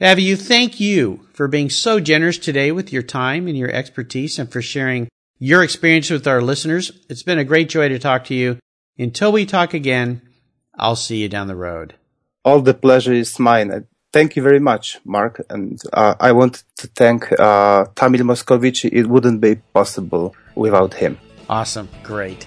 Paviu, 0.00 0.36
thank 0.36 0.80
you 0.80 1.28
for 1.32 1.46
being 1.46 1.70
so 1.70 2.00
generous 2.00 2.38
today 2.38 2.72
with 2.72 2.92
your 2.92 3.02
time 3.02 3.46
and 3.46 3.56
your 3.56 3.70
expertise 3.70 4.38
and 4.38 4.50
for 4.50 4.62
sharing 4.62 5.08
your 5.38 5.62
experience 5.62 6.10
with 6.10 6.26
our 6.26 6.40
listeners. 6.40 6.90
It's 7.08 7.22
been 7.22 7.38
a 7.38 7.44
great 7.44 7.68
joy 7.68 7.88
to 7.88 7.98
talk 7.98 8.24
to 8.24 8.34
you. 8.34 8.58
Until 8.98 9.30
we 9.30 9.46
talk 9.46 9.74
again, 9.74 10.22
I'll 10.78 10.96
see 10.96 11.22
you 11.22 11.28
down 11.28 11.46
the 11.46 11.56
road. 11.56 11.94
All 12.44 12.60
the 12.60 12.74
pleasure 12.74 13.12
is 13.12 13.38
mine. 13.38 13.86
Thank 14.12 14.36
you 14.36 14.42
very 14.42 14.60
much, 14.60 14.98
Mark. 15.04 15.44
And 15.48 15.80
uh, 15.92 16.14
I 16.18 16.32
want 16.32 16.64
to 16.78 16.86
thank 16.88 17.30
uh, 17.38 17.86
Tamil 17.94 18.22
Moscovici. 18.22 18.90
It 18.92 19.06
wouldn't 19.06 19.40
be 19.40 19.56
possible 19.72 20.34
without 20.54 20.94
him. 20.94 21.18
Awesome. 21.48 21.88
Great. 22.02 22.46